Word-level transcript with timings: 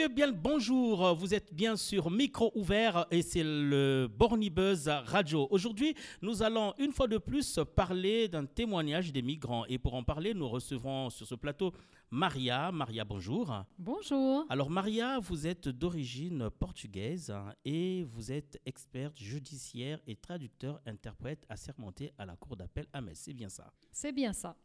messieurs, 0.00 0.14
bien 0.14 0.26
le 0.28 0.32
bonjour. 0.32 1.14
Vous 1.14 1.34
êtes 1.34 1.52
bien 1.52 1.76
sur 1.76 2.10
micro 2.10 2.52
ouvert 2.54 3.06
et 3.10 3.20
c'est 3.20 3.42
le 3.42 4.08
Borny 4.10 4.48
Buzz 4.48 4.88
Radio. 4.88 5.46
Aujourd'hui, 5.50 5.94
nous 6.22 6.42
allons 6.42 6.72
une 6.78 6.92
fois 6.92 7.06
de 7.06 7.18
plus 7.18 7.58
parler 7.76 8.26
d'un 8.26 8.46
témoignage 8.46 9.12
des 9.12 9.20
migrants. 9.20 9.66
Et 9.66 9.78
pour 9.78 9.94
en 9.94 10.02
parler, 10.02 10.32
nous 10.32 10.48
recevrons 10.48 11.10
sur 11.10 11.26
ce 11.26 11.34
plateau 11.34 11.72
Maria. 12.10 12.72
Maria, 12.72 13.04
bonjour. 13.04 13.64
Bonjour. 13.78 14.46
Alors 14.48 14.70
Maria, 14.70 15.18
vous 15.18 15.46
êtes 15.46 15.68
d'origine 15.68 16.48
portugaise 16.48 17.34
et 17.66 18.04
vous 18.04 18.32
êtes 18.32 18.58
experte 18.64 19.18
judiciaire 19.18 20.00
et 20.06 20.16
traducteur 20.16 20.80
interprète 20.86 21.44
assermenté 21.50 22.12
à 22.16 22.24
la 22.24 22.36
Cour 22.36 22.56
d'appel 22.56 22.86
à 22.94 23.02
Metz. 23.02 23.20
C'est 23.22 23.34
bien 23.34 23.50
ça? 23.50 23.70
C'est 23.92 24.12
bien 24.12 24.32
ça. 24.32 24.56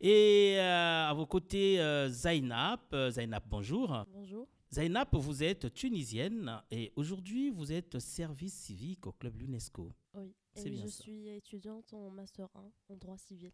Et 0.00 0.54
euh, 0.58 1.10
à 1.10 1.12
vos 1.12 1.26
côtés, 1.26 1.78
euh, 1.80 2.08
Zainab. 2.08 2.80
Euh, 2.94 3.10
Zainab, 3.10 3.42
bonjour. 3.46 4.06
Bonjour. 4.14 4.48
Zainab, 4.72 5.08
vous 5.12 5.42
êtes 5.42 5.72
tunisienne 5.74 6.62
et 6.70 6.92
aujourd'hui 6.96 7.50
vous 7.50 7.72
êtes 7.72 7.98
service 7.98 8.54
civique 8.54 9.06
au 9.06 9.12
club 9.12 9.36
l'UNESCO. 9.36 9.92
Oui. 10.14 10.34
Et 10.56 10.70
bien 10.70 10.82
je 10.82 10.88
ça. 10.88 11.02
suis 11.02 11.28
étudiante 11.28 11.92
en 11.92 12.10
Master 12.10 12.48
1 12.54 12.72
en 12.88 12.96
droit 12.96 13.18
civil. 13.18 13.52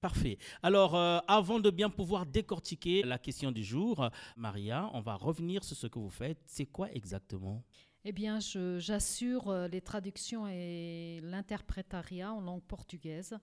Parfait. 0.00 0.38
Alors, 0.62 0.96
euh, 0.96 1.18
avant 1.28 1.60
de 1.60 1.70
bien 1.70 1.90
pouvoir 1.90 2.24
décortiquer 2.24 3.02
la 3.02 3.18
question 3.18 3.52
du 3.52 3.62
jour, 3.62 4.08
Maria, 4.36 4.90
on 4.94 5.00
va 5.00 5.14
revenir 5.14 5.62
sur 5.62 5.76
ce 5.76 5.86
que 5.86 5.98
vous 5.98 6.08
faites. 6.10 6.40
C'est 6.46 6.66
quoi 6.66 6.90
exactement? 6.92 7.62
Eh 8.04 8.12
bien, 8.12 8.38
j'assure 8.40 9.48
euh, 9.50 9.68
les 9.68 9.82
traductions 9.82 10.48
et 10.48 11.20
l'interprétariat 11.22 12.32
en 12.32 12.40
langue 12.40 12.62
portugaise 12.62 13.36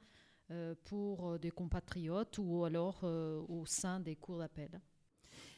euh, 0.50 0.74
pour 0.86 1.38
des 1.38 1.52
compatriotes 1.52 2.38
ou 2.40 2.64
alors 2.64 3.02
euh, 3.04 3.40
au 3.50 3.66
sein 3.66 4.00
des 4.00 4.16
cours 4.16 4.40
d'appel. 4.40 4.82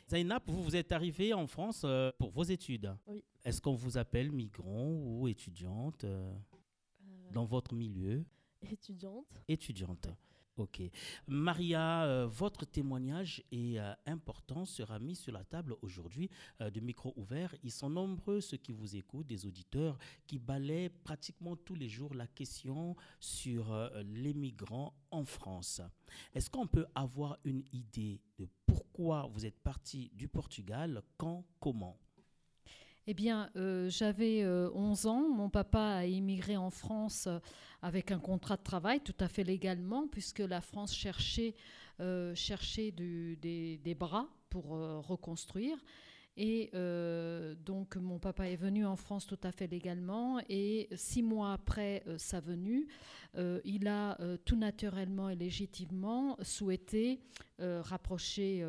Zainab, 0.10 0.42
vous, 0.48 0.64
vous 0.64 0.76
êtes 0.76 0.92
arrivée 0.92 1.34
en 1.34 1.46
France 1.48 1.84
euh, 1.86 2.12
pour 2.18 2.32
vos 2.32 2.44
études. 2.44 2.96
Oui. 3.08 3.24
Est-ce 3.44 3.62
qu'on 3.62 3.76
vous 3.76 3.98
appelle 3.98 4.32
migrant 4.32 4.88
ou 4.92 5.28
étudiante 5.28 6.04
euh, 6.04 6.34
Euh, 7.04 7.32
dans 7.32 7.46
votre 7.46 7.76
milieu? 7.76 8.26
Étudiante. 8.62 9.42
Étudiante. 9.48 10.10
Ok. 10.60 10.82
Maria, 11.26 12.04
euh, 12.04 12.28
votre 12.28 12.66
témoignage 12.66 13.42
est 13.50 13.80
euh, 13.80 13.94
important, 14.06 14.66
sera 14.66 15.00
mis 15.00 15.16
sur 15.16 15.32
la 15.32 15.46
table 15.46 15.78
aujourd'hui 15.82 16.30
euh, 16.60 16.70
de 16.70 16.82
micro 16.82 17.14
ouvert. 17.16 17.56
Ils 17.64 17.72
sont 17.72 17.90
nombreux 17.90 18.42
ceux 18.42 18.58
qui 18.58 18.74
vous 18.74 18.98
écoutent, 18.98 19.28
des 19.28 19.46
auditeurs 19.46 19.98
qui 20.28 20.38
balaient 20.38 20.90
pratiquement 20.90 21.56
tous 21.56 21.76
les 21.76 21.88
jours 21.88 22.14
la 22.14 22.28
question 22.28 22.98
sur 23.22 23.74
les 24.04 24.34
migrants 24.34 24.94
en 25.12 25.24
France. 25.24 25.82
Est-ce 26.34 26.50
qu'on 26.50 26.68
peut 26.68 26.88
avoir 26.94 27.38
une 27.46 27.64
idée 27.72 28.20
de 28.38 28.46
pourquoi 28.66 29.30
vous 29.32 29.46
êtes 29.46 29.60
parti 29.62 30.12
du 30.14 30.28
Portugal, 30.28 31.02
quand, 31.18 31.46
comment? 31.62 31.98
Eh 33.12 33.16
bien, 33.16 33.50
euh, 33.56 33.90
j'avais 33.90 34.44
euh, 34.44 34.70
11 34.76 35.08
ans. 35.08 35.30
Mon 35.30 35.50
papa 35.50 35.82
a 35.82 36.06
immigré 36.06 36.58
en 36.58 36.70
France 36.70 37.26
euh, 37.26 37.40
avec 37.82 38.12
un 38.12 38.20
contrat 38.20 38.56
de 38.56 38.62
travail 38.62 39.00
tout 39.00 39.16
à 39.20 39.28
fait 39.28 39.44
légalement, 39.44 40.08
puisque 40.08 40.38
la 40.38 40.62
France 40.62 40.94
cherchait, 40.96 41.56
euh, 42.02 42.36
des, 43.42 43.96
bras 43.98 44.28
pour 44.52 44.76
euh, 44.76 45.00
reconstruire. 45.00 45.80
Et 46.42 46.70
euh, 46.74 47.54
donc, 47.66 47.98
mon 47.98 48.18
papa 48.18 48.48
est 48.48 48.56
venu 48.56 48.86
en 48.86 48.96
France 48.96 49.28
tout 49.28 49.38
à 49.44 49.52
fait 49.52 49.68
légalement. 49.68 50.40
Et 50.48 50.88
six 50.96 51.22
mois 51.22 51.52
après 51.52 52.02
euh, 52.08 52.18
sa 52.18 52.40
venue, 52.40 52.88
euh, 53.36 53.60
il 53.66 53.90
a 53.90 54.18
tout 54.46 54.56
naturellement 54.56 55.30
et 55.30 55.36
légitimement 55.36 56.38
souhaité 56.42 57.20
rapprocher, 57.60 58.62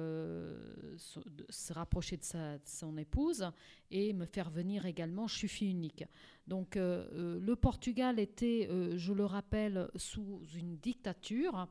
se 0.98 1.73
rapprocher 1.73 2.17
de, 2.17 2.25
sa- 2.25 2.59
de 2.59 2.63
son 2.67 2.97
épouse 2.98 3.47
et 3.92 4.13
me 4.13 4.27
faire 4.27 4.51
venir 4.51 4.85
également. 4.85 5.29
Je 5.29 5.36
suis 5.36 5.48
fille 5.48 5.70
unique. 5.70 6.05
Donc 6.48 6.75
le 6.75 7.55
Portugal 7.55 8.19
était, 8.19 8.69
je 8.97 9.13
le 9.13 9.25
rappelle, 9.25 9.89
sous 9.95 10.41
une 10.57 10.77
dictature. 10.79 11.69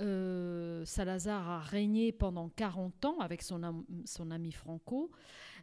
Euh, 0.00 0.84
Salazar 0.84 1.48
a 1.48 1.60
régné 1.60 2.10
pendant 2.12 2.48
40 2.48 3.04
ans 3.04 3.18
avec 3.20 3.42
son, 3.42 3.62
am- 3.62 3.84
son 4.06 4.30
ami 4.30 4.50
Franco. 4.52 5.10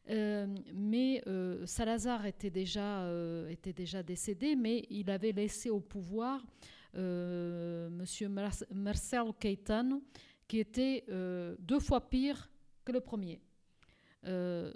Euh, 0.09 0.47
mais 0.73 1.21
euh, 1.27 1.65
Salazar 1.65 2.25
était 2.25 2.49
déjà, 2.49 3.05
était 3.49 3.73
déjà 3.73 4.03
décédé, 4.03 4.55
mais 4.55 4.85
il 4.89 5.09
avait 5.09 5.31
laissé 5.33 5.69
au 5.69 5.79
pouvoir 5.79 6.45
euh, 6.95 7.89
Monsieur 7.89 8.29
Mar- 8.29 8.63
Marcelo 8.71 9.33
Caetano, 9.33 10.01
qui 10.47 10.59
était 10.59 11.03
deux 11.59 11.79
fois 11.79 12.09
pire 12.09 12.49
que 12.85 12.91
le 12.93 13.01
premier. 13.01 13.41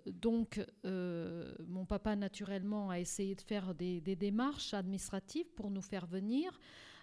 Donc, 0.06 0.60
mon 0.84 1.86
papa, 1.86 2.16
naturellement, 2.16 2.90
a 2.90 3.00
essayé 3.00 3.36
de 3.36 3.42
faire 3.42 3.74
des, 3.76 4.02
des 4.02 4.16
démarches 4.16 4.74
administratives 4.74 5.50
pour 5.56 5.70
nous 5.72 5.82
faire 5.82 6.06
venir. 6.06 6.60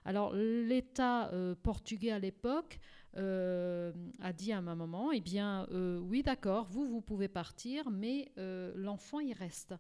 Alors, 0.09 0.33
l'État 0.33 1.29
euh, 1.35 1.55
portugais 1.55 2.13
à 2.13 2.19
l'époque 2.19 2.81
euh, 3.19 3.93
a 4.23 4.33
dit 4.33 4.53
à 4.53 4.63
ma 4.63 4.75
maman, 4.75 5.13
eh 5.13 5.21
bien, 5.21 5.67
euh, 5.71 5.99
oui, 5.99 6.23
d'accord, 6.23 6.67
vous, 6.71 6.89
vous 6.89 7.03
pouvez 7.03 7.29
partir, 7.29 7.91
mais 7.91 8.33
l'enfant, 8.75 9.21
il 9.21 9.35
reste. 9.35 9.75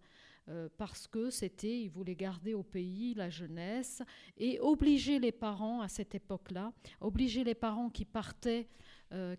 Parce 0.78 1.06
que 1.06 1.28
c'était, 1.28 1.81
il 1.81 1.88
voulait 1.88 2.15
garder 2.15 2.55
au 2.55 2.62
pays 2.62 3.12
la 3.15 3.28
jeunesse 3.28 4.03
et 4.38 4.59
obliger 4.61 5.19
les 5.19 5.33
parents 5.33 5.83
à 5.83 5.88
cette 5.88 6.15
époque-là, 6.15 6.72
obliger 7.03 7.44
les 7.44 7.55
parents 7.55 7.91
qui 7.91 8.06
partaient, 8.06 8.67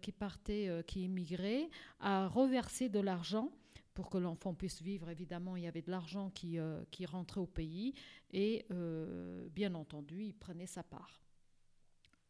qui 0.02 0.12
partaient, 0.12 0.84
qui 0.86 1.06
immigraient, 1.06 1.70
à 2.00 2.28
reverser 2.28 2.90
de 2.90 3.00
l'argent 3.00 3.52
pour 4.00 4.10
que 4.10 4.18
l'enfant 4.18 4.54
puisse 4.54 4.82
vivre. 4.82 5.10
Évidemment, 5.10 5.58
il 5.58 5.64
y 5.64 5.68
avait 5.68 5.82
de 5.82 5.92
l'argent 5.92 6.30
qui, 6.30 6.58
euh, 6.58 6.86
qui 6.90 7.06
rentrait 7.06 7.42
au 7.42 7.46
pays 7.46 7.94
et 8.32 8.66
euh, 8.72 9.50
bien 9.50 9.76
entendu, 9.76 10.24
il 10.24 10.34
prenait 10.34 10.68
sa 10.68 10.84
part. 10.84 11.22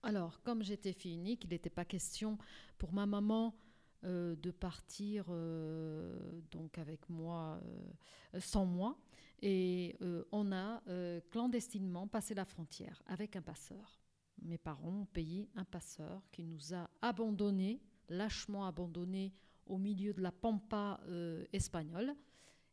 Alors, 0.02 0.42
comme 0.42 0.64
j'étais 0.64 0.94
fille 0.94 1.14
unique, 1.14 1.44
il 1.44 1.52
n'était 1.52 1.70
pas 1.70 1.86
question 1.86 2.40
pour 2.80 2.92
ma 2.92 3.06
maman 3.06 3.56
euh, 4.04 4.36
de 4.38 4.50
partir 4.50 5.26
donc 6.50 6.80
avec 6.80 7.08
moi, 7.08 7.62
sans 8.40 8.66
moi. 8.66 8.98
Et 9.44 9.96
on 10.32 10.52
a 10.52 10.82
clandestinement 11.30 12.08
passé 12.08 12.34
la 12.34 12.46
frontière 12.46 13.04
avec 13.06 13.36
un 13.36 13.44
passeur. 13.44 14.02
Mes 14.42 14.58
parents 14.58 15.02
ont 15.02 15.06
payé 15.06 15.52
un 15.54 15.66
passeur 15.66 16.24
qui 16.32 16.42
nous 16.42 16.74
a 16.74 16.90
abandonnés, 17.04 17.80
lâchement 18.10 18.66
abandonnés 18.66 19.36
au 19.70 19.78
milieu 19.78 20.14
de 20.14 20.22
la 20.22 20.32
pampa 20.32 21.00
euh, 21.08 21.46
espagnole. 21.54 22.14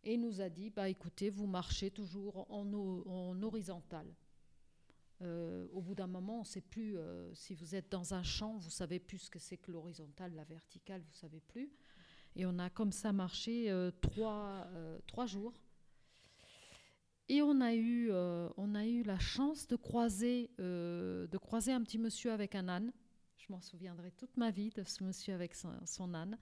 Et 0.02 0.16
nous 0.16 0.40
a 0.40 0.48
dit 0.48 0.70
bah 0.70 0.88
écoutez 0.88 1.30
vous 1.30 1.46
marchez 1.46 1.90
toujours 1.90 2.50
en, 2.50 2.66
en 2.72 3.42
horizontal. 3.42 4.06
Euh, 5.22 5.66
au 5.72 5.80
bout 5.80 5.94
d'un 5.94 6.06
moment 6.06 6.36
on 6.36 6.40
ne 6.40 6.44
sait 6.44 6.60
plus 6.60 6.98
euh, 6.98 7.32
si 7.34 7.54
vous 7.54 7.74
êtes 7.74 7.90
dans 7.90 8.12
un 8.12 8.22
champ 8.22 8.58
vous 8.58 8.68
savez 8.68 8.98
plus 8.98 9.16
ce 9.16 9.30
que 9.30 9.38
c'est 9.38 9.56
que 9.56 9.72
l'horizontale 9.72 10.34
la 10.34 10.44
verticale 10.44 11.02
vous 11.02 11.14
savez 11.14 11.40
plus. 11.40 11.70
Et 12.34 12.44
on 12.44 12.58
a 12.58 12.68
comme 12.68 12.92
ça 12.92 13.12
marché 13.12 13.72
trois, 14.02 14.68
trois 15.06 15.24
jours. 15.24 15.54
Et 17.30 17.40
on 17.40 17.62
a 17.62 17.74
eu 17.74 18.12
on 18.12 18.74
a 18.74 18.84
eu 18.84 19.02
la 19.04 19.18
chance 19.18 19.66
de 19.66 19.74
croiser 19.76 20.50
de 20.58 21.38
croiser 21.38 21.72
un 21.72 21.82
petit 21.82 21.98
monsieur 21.98 22.32
avec 22.32 22.54
un 22.54 22.68
âne. 22.68 22.92
Je 23.38 23.46
m'en 23.50 23.62
souviendrai 23.62 24.10
toute 24.12 24.36
ma 24.36 24.50
vie 24.50 24.68
de 24.68 24.84
ce 24.84 25.02
monsieur 25.02 25.32
avec 25.32 25.54
son 25.54 26.14
âne 26.14 26.36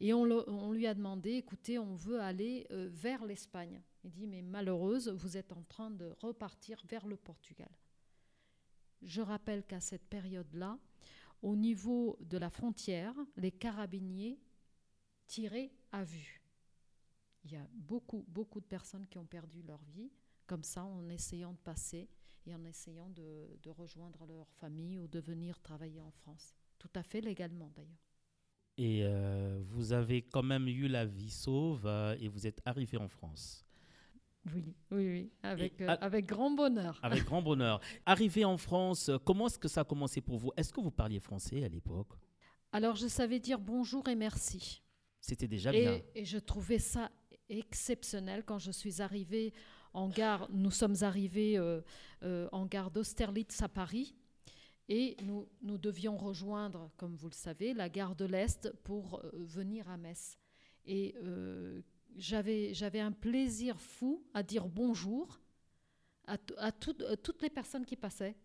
et 0.00 0.14
on, 0.14 0.72
lui 0.72 0.86
a 0.86 0.94
demandé, 0.94 1.32
écoutez, 1.32 1.78
on 1.78 1.96
veut 1.96 2.20
aller 2.20 2.66
euh, 2.70 2.88
vers 2.92 3.24
l'Espagne. 3.24 3.82
Il 4.04 4.12
dit, 4.12 4.26
mais 4.28 4.42
malheureuse, 4.42 5.08
vous 5.08 5.36
êtes 5.36 5.52
en 5.52 5.62
train 5.62 5.90
de 5.90 6.14
repartir 6.20 6.80
vers 6.88 7.06
le 7.06 7.16
Portugal. 7.16 7.70
Je 9.02 9.20
rappelle 9.20 9.64
qu'à 9.64 9.80
cette 9.80 10.06
période-là, 10.06 10.78
au 11.42 11.56
niveau 11.56 12.16
de 12.20 12.38
la 12.38 12.48
frontière, 12.48 13.14
les 13.36 13.50
carabiniers 13.50 14.38
tiraient 15.26 15.72
à 15.90 16.04
vue. 16.04 16.42
Il 17.44 17.52
y 17.52 17.56
a 17.56 17.66
beaucoup, 17.72 18.24
beaucoup 18.28 18.60
de 18.60 18.66
personnes 18.66 19.06
qui 19.06 19.18
ont 19.18 19.26
perdu 19.26 19.62
leur 19.62 19.82
vie, 19.82 20.12
comme 20.46 20.64
ça, 20.64 20.84
en 20.84 21.08
essayant 21.08 21.52
de 21.52 21.58
passer 21.58 22.08
et 22.46 22.54
en 22.54 22.64
essayant 22.64 23.10
de 23.10 23.70
rejoindre 23.70 24.26
leur 24.26 24.50
famille 24.52 24.98
ou 24.98 25.08
de 25.08 25.18
venir 25.18 25.60
travailler 25.60 26.00
en 26.00 26.10
France. 26.10 26.54
Tout 26.78 26.90
à 26.94 27.02
fait 27.02 27.20
légalement, 27.20 27.70
d'ailleurs. 27.74 28.07
Et 28.78 29.00
euh, 29.02 29.58
vous 29.70 29.92
avez 29.92 30.22
quand 30.22 30.44
même 30.44 30.68
eu 30.68 30.86
la 30.86 31.04
vie 31.04 31.30
sauve 31.30 31.84
euh, 31.84 32.16
et 32.20 32.28
vous 32.28 32.46
êtes 32.46 32.60
arrivé 32.64 32.96
en 32.96 33.08
France. 33.08 33.66
Oui, 34.54 34.64
oui, 34.92 35.08
oui, 35.08 35.32
avec, 35.42 35.80
euh, 35.80 35.96
avec 36.00 36.26
grand 36.26 36.52
bonheur. 36.52 36.98
Avec 37.02 37.24
grand 37.24 37.42
bonheur. 37.42 37.80
Arrivé 38.06 38.44
en 38.44 38.56
France, 38.56 39.10
comment 39.24 39.48
est-ce 39.48 39.58
que 39.58 39.66
ça 39.66 39.80
a 39.80 39.84
commencé 39.84 40.20
pour 40.20 40.38
vous? 40.38 40.52
Est-ce 40.56 40.72
que 40.72 40.80
vous 40.80 40.92
parliez 40.92 41.18
français 41.18 41.64
à 41.64 41.68
l'époque? 41.68 42.12
Alors, 42.70 42.94
je 42.94 43.08
savais 43.08 43.40
dire 43.40 43.58
bonjour 43.58 44.08
et 44.08 44.14
merci. 44.14 44.80
C'était 45.20 45.48
déjà 45.48 45.72
bien. 45.72 46.00
Et, 46.14 46.24
je 46.24 46.38
trouvais 46.38 46.78
ça 46.78 47.10
exceptionnel 47.48 48.44
quand 48.44 48.60
je 48.60 48.70
suis 48.70 49.02
arrivée 49.02 49.52
en 49.92 50.08
gare. 50.08 50.48
Nous 50.52 50.70
sommes 50.70 50.96
arrivés 51.02 51.60
en 52.22 52.66
gare 52.66 52.92
d'Austerlitz 52.92 53.60
à 53.60 53.68
Paris. 53.68 54.14
Et 54.88 55.16
nous, 55.22 55.46
nous 55.62 55.76
devions 55.76 56.16
rejoindre, 56.16 56.90
comme 56.96 57.14
vous 57.14 57.28
le 57.28 57.34
savez, 57.34 57.74
la 57.74 57.88
gare 57.88 58.16
de 58.16 58.24
l'Est 58.24 58.72
pour 58.84 59.20
euh, 59.22 59.30
venir 59.34 59.88
à 59.88 59.96
Metz. 59.96 60.38
Et 60.86 61.14
euh, 61.22 61.82
j'avais 62.16 63.00
un 63.00 63.12
plaisir 63.12 63.78
fou 63.80 64.24
à 64.32 64.42
dire 64.42 64.66
bonjour 64.68 65.40
à, 66.26 66.38
à 66.56 66.72
toutes 66.72 67.42
les 67.42 67.50
personnes 67.50 67.84
qui 67.84 67.96
passaient. 67.96 68.36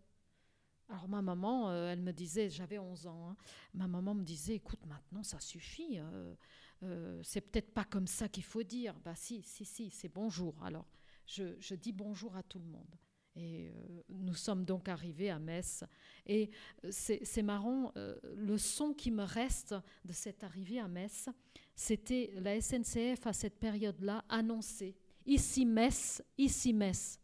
Alors 0.90 1.08
ma 1.08 1.22
maman, 1.22 1.70
euh, 1.70 1.92
elle 1.92 2.02
me 2.02 2.12
disait, 2.12 2.50
j'avais 2.50 2.78
11 2.78 3.08
ans, 3.08 3.30
hein, 3.30 3.36
ma 3.74 3.88
maman 3.88 4.14
me 4.14 4.24
disait, 4.24 4.56
écoute, 4.56 4.86
maintenant 4.86 5.24
ça 5.24 5.40
suffit, 5.40 5.98
euh, 5.98 6.36
euh, 6.84 7.22
c'est 7.24 7.42
peut-être 7.42 7.74
pas 7.74 7.86
comme 7.86 8.08
ça 8.08 8.28
qu'il 8.28 8.44
faut 8.44 8.64
dire. 8.64 8.94
Bah 9.04 9.16
si, 9.16 9.42
si, 9.42 9.66
si, 9.66 9.90
c'est 9.90 10.10
bonjour. 10.10 10.56
Alors 10.64 10.86
je 11.26 11.76
dis 11.76 11.94
bonjour 11.94 12.36
à 12.36 12.44
tout 12.44 12.60
le 12.60 12.66
monde. 12.66 12.96
Et 13.36 13.68
euh, 13.68 14.04
nous 14.10 14.36
sommes 14.36 14.64
donc 14.64 14.88
arrivés 14.88 15.30
à 15.30 15.40
Metz. 15.40 15.84
Et 16.26 16.52
euh, 16.84 16.90
c'est 16.92 17.42
marrant, 17.44 17.92
euh, 17.98 18.16
le 18.36 18.58
son 18.58 18.94
qui 18.94 19.12
me 19.12 19.24
reste 19.24 19.76
de 20.06 20.14
cette 20.14 20.44
arrivée 20.44 20.80
à 20.80 20.88
Metz, 20.88 21.30
c'était 21.76 22.32
la 22.36 22.60
SNCF 22.60 23.26
à 23.26 23.34
cette 23.34 23.60
période-là 23.60 24.24
annonçait 24.30 24.96
ici 25.26 25.66
Metz, 25.66 26.22
ici 26.38 26.74
Metz. 26.74 27.20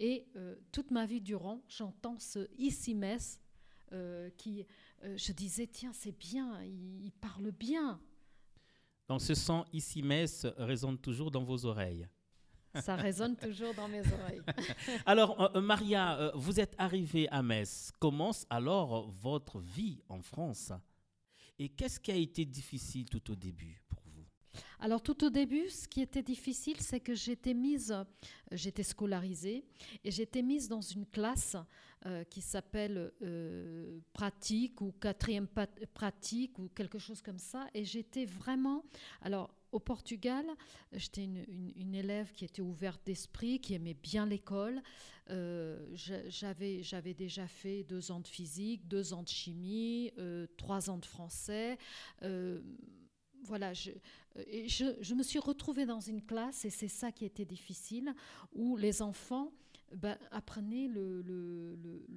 Et 0.00 0.28
toute 0.70 0.92
ma 0.92 1.06
vie 1.06 1.20
durant, 1.20 1.60
j'entends 1.66 2.20
ce 2.20 2.48
ici 2.56 2.94
Metz 2.94 3.40
qui, 4.36 4.64
je 5.02 5.32
disais, 5.32 5.66
tiens, 5.66 5.92
c'est 5.92 6.16
bien, 6.16 6.62
il, 6.62 7.06
il 7.06 7.10
parle 7.10 7.50
bien. 7.50 8.00
Donc 9.08 9.20
ce 9.20 9.34
son 9.34 9.64
ici 9.72 10.02
Metz 10.02 10.46
résonne 10.56 10.98
toujours 10.98 11.32
dans 11.32 11.42
vos 11.42 11.66
oreilles. 11.66 12.06
Ça 12.74 12.96
résonne 12.96 13.36
toujours 13.36 13.74
dans 13.74 13.88
mes 13.88 14.00
oreilles. 14.00 14.42
Alors, 15.06 15.40
euh, 15.40 15.48
euh, 15.56 15.60
Maria, 15.60 16.18
euh, 16.18 16.30
vous 16.34 16.60
êtes 16.60 16.74
arrivée 16.78 17.28
à 17.30 17.42
Metz. 17.42 17.90
Commence 17.98 18.46
alors 18.50 19.10
votre 19.10 19.58
vie 19.60 20.00
en 20.08 20.20
France. 20.20 20.72
Et 21.58 21.68
qu'est-ce 21.68 21.98
qui 21.98 22.10
a 22.10 22.16
été 22.16 22.44
difficile 22.44 23.06
tout 23.06 23.32
au 23.32 23.34
début 23.34 23.80
pour 23.88 24.00
vous 24.02 24.07
Alors 24.80 25.02
tout 25.02 25.24
au 25.24 25.30
début, 25.30 25.68
ce 25.68 25.88
qui 25.88 26.00
était 26.00 26.22
difficile, 26.22 26.80
c'est 26.80 27.00
que 27.00 27.14
j'étais 27.14 27.54
mise, 27.54 27.90
euh, 27.90 28.04
j'étais 28.52 28.84
scolarisée 28.84 29.64
et 30.04 30.10
j'étais 30.10 30.42
mise 30.42 30.68
dans 30.68 30.80
une 30.80 31.04
classe 31.04 31.56
euh, 32.06 32.22
qui 32.24 32.40
s'appelle 32.40 33.12
euh, 33.22 33.98
pratique 34.12 34.80
ou 34.80 34.92
quatrième 34.92 35.48
pratique 35.94 36.58
ou 36.60 36.68
quelque 36.68 36.98
chose 36.98 37.22
comme 37.22 37.38
ça. 37.38 37.66
Et 37.74 37.84
j'étais 37.84 38.24
vraiment, 38.24 38.84
alors 39.20 39.52
au 39.72 39.80
Portugal, 39.80 40.46
j'étais 40.92 41.24
une, 41.24 41.94
élève 41.94 42.32
qui 42.32 42.46
était 42.46 42.62
ouverte 42.62 43.02
d'esprit, 43.04 43.60
qui 43.60 43.74
aimait 43.74 43.96
bien 44.00 44.24
l'école. 44.24 44.80
J'avais, 45.28 47.14
déjà 47.14 47.46
fait 47.46 47.82
deux 47.82 48.10
ans 48.10 48.20
de 48.20 48.28
physique, 48.28 48.88
deux 48.88 49.12
ans 49.12 49.22
de 49.22 49.28
chimie, 49.28 50.10
trois 50.56 50.88
ans 50.88 50.96
de 50.96 51.04
français. 51.04 51.76
Voilà, 53.42 53.72
je, 53.72 53.90
euh, 54.36 54.42
je, 54.66 54.84
je 55.00 55.14
me 55.14 55.22
suis 55.22 55.38
retrouvée 55.38 55.86
dans 55.86 56.00
une 56.00 56.22
classe, 56.22 56.64
et 56.64 56.70
c'est 56.70 56.88
ça 56.88 57.12
qui 57.12 57.24
était 57.24 57.44
difficile, 57.44 58.14
où 58.52 58.76
les 58.76 59.02
enfants 59.02 59.52
ben, 59.94 60.18
apprenaient 60.30 60.88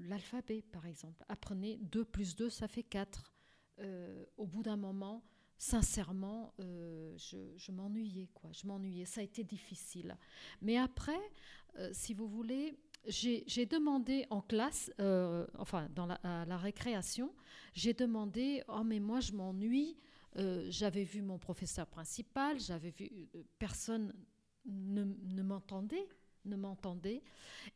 l'alphabet, 0.09 0.63
par 0.71 0.85
exemple. 0.85 1.23
Apprenaient 1.29 1.77
2 1.81 2.06
plus 2.06 2.35
2, 2.35 2.50
ça 2.50 2.68
fait 2.68 2.83
4. 2.83 3.33
au 4.38 4.45
bout 4.45 4.62
d'un 4.63 4.77
moment, 4.77 5.23
sincèrement, 5.62 6.56
euh, 6.59 7.15
je, 7.18 7.71
m'ennuyais, 7.71 8.27
quoi. 8.33 8.50
Je 8.51 8.65
m'ennuyais. 8.65 9.06
Ça 9.06 9.21
a 9.21 9.24
été 9.24 9.44
difficile. 9.44 10.17
Mais 10.59 10.77
après, 10.77 11.21
euh, 11.77 11.91
si 11.94 12.15
vous 12.15 12.27
voulez, 12.27 12.75
j'ai 13.06 13.65
demandé 13.67 14.25
en 14.31 14.41
classe, 14.41 14.91
euh, 15.00 15.45
enfin, 15.59 15.88
dans 15.94 16.07
la, 16.07 16.15
à 16.24 16.45
la 16.45 16.57
récréation, 16.57 17.31
j'ai 17.74 17.94
demandé, 17.94 18.63
oh, 18.69 18.83
mais 18.83 19.00
moi, 19.00 19.19
je 19.19 19.33
m'ennuie. 19.33 19.97
Euh, 20.37 20.65
j'avais 20.69 21.03
vu 21.03 21.21
mon 21.21 21.37
professeur 21.37 21.87
principal, 21.87 22.59
j'avais 22.59 22.91
vu 22.91 23.09
euh, 23.35 23.43
personne 23.59 24.13
ne, 24.65 25.03
m'entendait, 25.41 26.07
ne 26.45 26.55
m'entendait, 26.55 27.21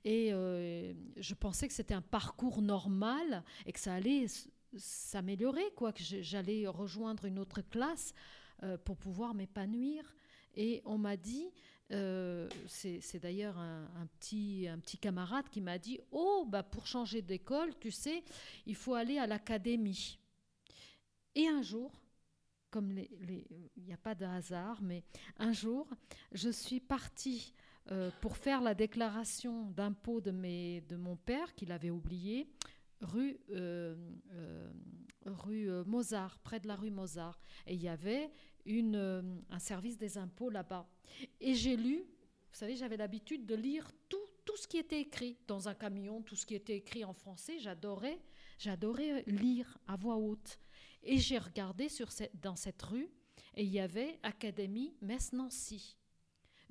et 0.05 0.31
euh, 0.31 0.93
je 1.17 1.33
pensais 1.33 1.67
que 1.67 1.73
c'était 1.73 1.93
un 1.93 2.01
parcours 2.01 2.61
normal 2.61 3.43
et 3.65 3.73
que 3.73 3.79
ça 3.79 3.95
allait 3.95 4.27
s'améliorer, 4.77 5.65
quoi, 5.75 5.91
que 5.91 6.01
j'allais 6.01 6.67
rejoindre 6.67 7.25
une 7.25 7.39
autre 7.39 7.61
classe 7.61 8.13
pour 8.83 8.97
pouvoir 8.97 9.33
m'épanouir. 9.33 10.15
Et 10.55 10.81
on 10.85 10.97
m'a 10.97 11.17
dit, 11.17 11.49
c'est 12.67 13.19
d'ailleurs 13.21 13.57
un, 13.57 13.85
un 13.95 14.05
petit, 14.17 14.67
un 14.67 14.79
petit 14.79 14.97
camarade 14.97 15.49
qui 15.49 15.61
m'a 15.61 15.77
dit, 15.77 15.99
oh, 16.11 16.45
bah 16.47 16.63
pour 16.63 16.87
changer 16.87 17.21
d'école, 17.21 17.77
tu 17.79 17.91
sais, 17.91 18.23
il 18.65 18.75
faut 18.75 18.95
aller 18.95 19.17
à 19.17 19.27
l'académie. 19.27 20.19
Et 21.35 21.47
un 21.47 21.61
jour, 21.61 21.91
comme 22.75 22.91
il 22.91 23.83
n'y 23.85 23.93
a 23.93 23.97
pas 23.97 24.15
de 24.15 24.25
hasard, 24.25 24.81
mais 24.81 25.01
un 25.37 25.53
jour, 25.53 25.87
je 26.33 26.49
suis 26.49 26.81
partie 26.81 27.53
euh, 27.89 28.11
pour 28.19 28.35
faire 28.35 28.59
la 28.59 28.73
déclaration 28.73 29.71
d'impôt 29.71 30.19
de, 30.19 30.29
mon 30.97 31.15
père, 31.15 31.55
qu'il 31.55 31.71
avait 31.71 31.89
oublié, 31.89 32.49
rue, 32.99 33.39
euh, 33.51 33.95
euh, 34.35 35.85
Mozart, 35.85 36.37
près 36.39 36.59
de 36.59 36.67
la 36.67 36.75
rue 36.75 36.91
Mozart. 36.91 37.39
Et 37.65 37.75
il 37.75 37.81
y 37.81 37.87
avait 37.87 38.29
un 38.67 39.59
service 39.59 39.97
des 39.97 40.17
impôts 40.17 40.49
là-bas. 40.49 40.85
Et 41.39 41.53
j'ai 41.53 41.77
lu, 41.77 41.99
vous 41.99 42.57
savez, 42.59 42.75
j'avais 42.75 42.97
l'habitude 42.97 43.45
de 43.45 43.55
lire 43.55 43.89
tout, 44.09 44.17
tout 44.43 44.57
ce 44.57 44.67
qui 44.67 44.79
était 44.79 44.99
écrit 44.99 45.37
dans 45.47 45.69
un 45.69 45.75
camion, 45.75 46.21
tout 46.21 46.35
ce 46.35 46.45
qui 46.45 46.55
était 46.55 46.75
écrit 46.75 47.05
en 47.05 47.13
français. 47.13 47.57
J'adorais 47.57 49.23
lire 49.27 49.77
à 49.87 49.95
voix 49.95 50.17
haute. 50.17 50.59
Et 51.05 51.19
j'ai 51.19 51.37
regardé 51.37 51.87
dans 52.41 52.55
cette 52.55 52.81
rue 52.81 53.09
et 53.55 53.63
il 53.63 53.71
y 53.71 53.79
avait 53.79 54.19
Académie 54.23 54.95
Metz-Nancy, 55.01 55.95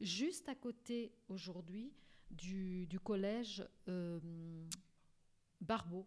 juste 0.00 0.48
à 0.48 0.56
côté 0.56 1.12
aujourd'hui 1.28 1.92
du, 2.30 2.86
du 2.88 2.98
collège 2.98 3.64
euh, 3.88 4.18
Barbeau, 5.60 6.04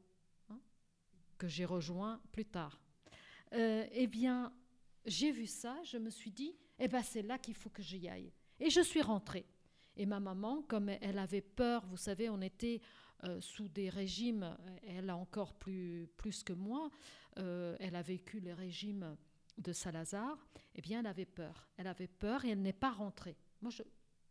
hein, 0.50 0.60
que 1.38 1.48
j'ai 1.48 1.64
rejoint 1.64 2.22
plus 2.34 2.46
tard. 2.46 2.82
Euh, 3.54 3.88
eh 3.94 4.08
bien, 4.08 4.54
j'ai 5.06 5.32
vu 5.32 5.48
ça, 5.48 5.82
je 5.84 5.98
me 5.98 6.10
suis 6.10 6.32
dit, 6.32 6.54
eh 6.80 6.90
ben 6.90 7.02
c'est 7.02 7.22
là 7.22 7.38
qu'il 7.40 7.56
faut 7.56 7.70
que 7.70 7.82
j'y 7.82 8.10
aille. 8.10 8.34
Et 8.60 8.70
je 8.70 8.82
suis 8.82 9.02
rentrée. 9.02 9.46
Et 9.98 10.06
ma 10.06 10.20
maman, 10.20 10.62
comme 10.62 10.90
elle 10.90 11.20
avait 11.20 11.42
peur, 11.42 11.86
vous 11.88 11.98
savez, 11.98 12.30
on 12.30 12.42
était 12.42 12.82
euh, 13.24 13.42
sous 13.42 13.68
des 13.68 13.90
régimes, 13.90 14.56
elle 14.86 15.10
a 15.10 15.18
encore 15.18 15.56
plus, 15.56 16.08
plus 16.18 16.44
que 16.44 16.54
moi, 16.54 16.90
euh, 17.40 17.76
elle 17.80 17.96
a 17.96 18.04
vécu 18.04 18.40
les 18.40 18.54
régimes 18.54 19.18
de 19.58 19.74
Salazar, 19.74 20.38
eh 20.76 20.82
bien, 20.82 21.00
elle 21.00 21.08
avait 21.08 21.26
peur. 21.26 21.68
Elle 21.78 21.88
avait 21.88 22.08
peur 22.08 22.46
et 22.46 22.50
elle 22.50 22.62
n'est 22.62 22.74
pas 22.74 22.92
rentrée. 22.92 23.36
Moi, 23.62 23.72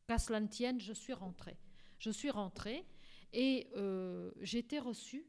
qu'à 0.07 0.19
cela 0.19 0.39
ne 0.41 0.47
tienne, 0.47 0.81
je 0.81 0.93
suis 0.93 1.13
rentrée. 1.13 1.59
Je 1.99 2.11
suis 2.11 2.31
rentrée 2.31 2.87
et 3.33 3.69
euh, 3.77 4.31
j'ai 4.41 4.59
été 4.59 4.79
reçue. 4.79 5.27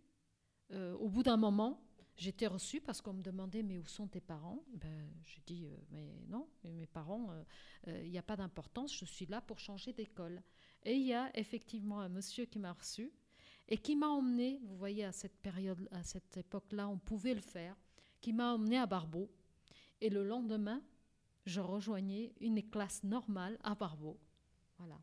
euh, 0.72 0.94
au 0.96 1.10
bout 1.10 1.24
d'un 1.24 1.38
moment, 1.38 1.82
j'étais 2.17 2.47
reçue 2.47 2.81
parce 2.81 3.01
qu'on 3.01 3.13
me 3.13 3.21
demandait 3.21 3.63
Mais 3.63 3.77
où 3.77 3.86
sont 3.86 4.07
tes 4.07 4.21
parents? 4.21 4.63
Ben, 4.74 5.09
J'ai 5.25 5.41
dit 5.45 5.65
euh, 5.65 5.77
Mais 5.91 6.13
non, 6.27 6.47
mes 6.63 6.88
parents, 6.88 7.31
euh, 7.31 7.43
euh, 7.88 8.03
il 8.03 8.12
n'y 8.12 8.17
a 8.17 8.24
pas 8.24 8.36
d'importance, 8.36 8.95
je 8.95 9.05
suis 9.05 9.25
là 9.25 9.41
pour 9.41 9.59
changer 9.59 9.93
d'école. 9.93 10.41
Et 10.83 10.93
il 10.95 11.05
y 11.05 11.13
a 11.13 11.31
effectivement 11.38 12.00
un 12.00 12.09
monsieur 12.09 12.45
qui 12.45 12.59
m'a 12.59 12.74
reçue 12.74 13.12
et 13.67 13.77
qui 13.77 13.95
m'a 13.95 14.07
emmené, 14.07 14.59
vous 14.63 14.77
voyez, 14.77 15.03
à 15.03 15.12
cette 15.12 15.38
période, 15.38 15.88
à 15.91 16.03
cette 16.03 16.38
époque-là, 16.38 16.88
on 16.88 16.97
pouvait 16.97 17.33
le 17.33 17.41
faire, 17.41 17.75
qui 18.21 18.31
m'a 18.31 18.53
emmené 18.53 18.77
à 18.77 18.86
Barbeau. 18.86 19.29
Et 20.00 20.09
le 20.09 20.24
lendemain, 20.24 20.81
je 21.45 21.59
rejoignais 21.59 22.33
une 22.39 22.62
classe 22.69 23.03
normale 23.03 23.57
à 23.63 23.75
Barbeau. 23.75 24.17
Voilà. 24.77 25.00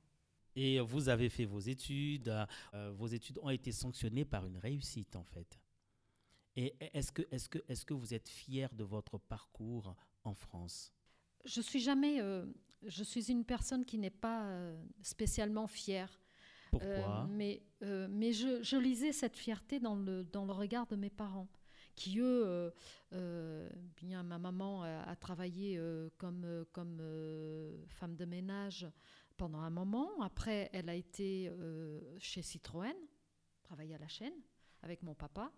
Et 0.56 0.80
vous 0.80 1.08
avez 1.08 1.28
fait 1.28 1.44
vos 1.44 1.58
études. 1.58 2.32
euh, 2.74 2.92
vos 2.92 3.08
études 3.08 3.38
ont 3.42 3.50
été 3.50 3.72
sanctionnées 3.72 4.24
par 4.24 4.46
une 4.46 4.56
réussite, 4.56 5.16
en 5.16 5.24
fait. 5.24 5.58
Et 6.56 6.76
est-ce 6.80 7.10
que, 7.12 7.22
est 7.30 7.48
que, 7.48 7.58
est 7.68 7.84
que 7.84 7.94
vous 7.94 8.14
êtes 8.14 8.28
fier 8.28 8.72
de 8.74 8.84
votre 8.84 9.18
parcours 9.18 9.94
en 10.22 10.34
France? 10.34 10.92
Je 11.44 11.60
suis 11.60 11.80
jamais. 11.80 12.20
euh, 12.20 12.46
je 12.86 13.02
suis 13.02 13.30
une 13.30 13.44
personne 13.44 13.84
qui 13.84 13.98
n'est 13.98 14.10
pas 14.10 14.44
euh, 14.44 14.84
spécialement 15.02 15.66
fière. 15.66 16.20
Pourquoi? 16.70 16.88
Euh, 16.88 17.26
mais 17.28 17.62
mais 18.08 18.32
je, 18.32 18.62
je 18.62 18.76
lisais 18.76 19.12
cette 19.12 19.36
fierté 19.36 19.80
dans 19.80 19.96
le, 19.96 20.24
dans 20.24 20.44
le 20.44 20.52
regard 20.52 20.86
de 20.86 20.96
mes 20.96 21.10
parents, 21.10 21.48
qui 21.94 22.18
eux, 22.18 22.46
euh, 22.46 22.70
euh, 23.12 23.68
bien 23.96 24.22
ma 24.22 24.38
maman 24.38 24.82
a, 24.82 25.02
a 25.02 25.16
travaillé 25.16 25.76
euh, 25.76 26.10
comme, 26.18 26.66
comme 26.72 27.00
femme 27.88 28.16
de 28.16 28.24
ménage 28.24 28.86
pendant 29.36 29.60
un 29.60 29.70
moment. 29.70 30.20
Après, 30.22 30.70
elle 30.72 30.88
a 30.88 30.94
été 30.94 31.50
chez 32.18 32.42
Citroën, 32.42 32.94
travaillé 33.62 33.94
à 33.94 33.98
la 33.98 34.08
chaîne 34.08 34.34
avec 34.82 35.02
mon 35.02 35.14
papa. 35.14 35.52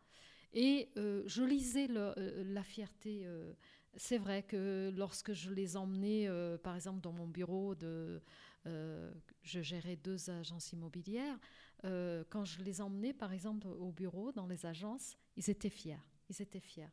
Et 0.58 0.88
euh, 0.96 1.22
je 1.26 1.42
lisais 1.42 1.86
euh, 1.90 2.42
la 2.46 2.64
fierté. 2.64 3.26
euh, 3.26 3.52
c'est 3.94 4.16
vrai 4.16 4.42
que 4.42 4.90
lorsque 4.96 5.34
je 5.34 5.50
les 5.50 5.76
emmenais, 5.76 6.28
par 6.62 6.74
exemple, 6.74 7.00
dans 7.00 7.12
mon 7.12 7.26
bureau 7.26 7.74
je 8.64 9.62
gérais 9.62 9.96
deux 9.96 10.28
agences 10.28 10.72
immobilières. 10.72 11.38
Quand 11.82 12.44
je 12.44 12.62
les 12.62 12.82
emmenais, 12.82 13.14
par 13.14 13.32
exemple, 13.32 13.68
au 13.68 13.92
bureau, 13.92 14.32
dans 14.32 14.46
les 14.46 14.66
agences, 14.66 15.16
ils 15.34 15.48
étaient 15.48 15.70
fiers. 15.70 16.02
Ils 16.28 16.42
étaient 16.42 16.60
fiers. 16.60 16.90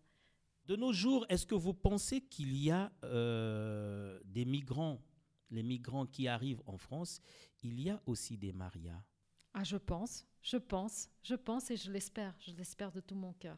De 0.66 0.78
nos 0.78 0.94
jours, 0.94 1.26
est-ce 1.28 1.46
que 1.46 1.56
vous 1.56 1.74
pensez 1.74 2.22
qu'il 2.22 2.56
y 2.56 2.72
a 2.72 2.90
des 4.24 4.46
migrants, 4.46 5.02
les 5.50 5.64
migrants 5.64 6.06
qui 6.06 6.30
arrivent 6.30 6.62
en 6.68 6.78
France, 6.78 7.20
il 7.64 7.82
y 7.82 7.90
a 7.90 8.02
aussi 8.06 8.38
des 8.38 8.54
marias? 8.54 9.04
Ah, 9.54 9.64
je 9.64 9.78
pense, 9.78 10.26
je 10.42 10.58
pense, 10.58 11.10
je 11.22 11.36
pense 11.36 11.70
et 11.70 11.78
je 11.78 11.92
l'espère, 11.92 12.36
je 12.40 12.52
l'espère 12.54 12.92
de 12.92 13.00
tout 13.00 13.16
mon 13.16 13.34
cœur. 13.34 13.58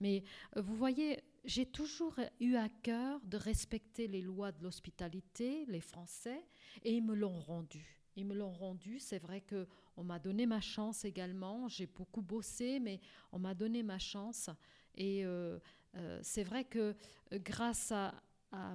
Mais 0.00 0.24
euh, 0.56 0.62
vous 0.62 0.76
voyez, 0.76 1.22
j'ai 1.44 1.66
toujours 1.66 2.14
eu 2.40 2.56
à 2.56 2.68
cœur 2.68 3.20
de 3.24 3.36
respecter 3.36 4.08
les 4.08 4.20
lois 4.20 4.52
de 4.52 4.62
l'hospitalité, 4.62 5.64
les 5.68 5.80
Français, 5.80 6.44
et 6.82 6.92
ils 6.92 7.04
me 7.04 7.14
l'ont 7.14 7.38
rendu. 7.38 7.98
Ils 8.16 8.26
me 8.26 8.34
l'ont 8.34 8.52
rendu. 8.52 8.98
C'est 8.98 9.18
vrai 9.18 9.40
que 9.40 9.66
on 9.96 10.04
m'a 10.04 10.18
donné 10.18 10.46
ma 10.46 10.60
chance 10.60 11.04
également. 11.04 11.68
J'ai 11.68 11.86
beaucoup 11.86 12.22
bossé, 12.22 12.78
mais 12.78 13.00
on 13.32 13.38
m'a 13.38 13.54
donné 13.54 13.82
ma 13.82 13.98
chance. 13.98 14.50
Et 14.94 15.24
euh, 15.24 15.58
euh, 15.96 16.18
c'est 16.22 16.44
vrai 16.44 16.64
que 16.64 16.94
grâce 17.32 17.92
à, 17.92 18.14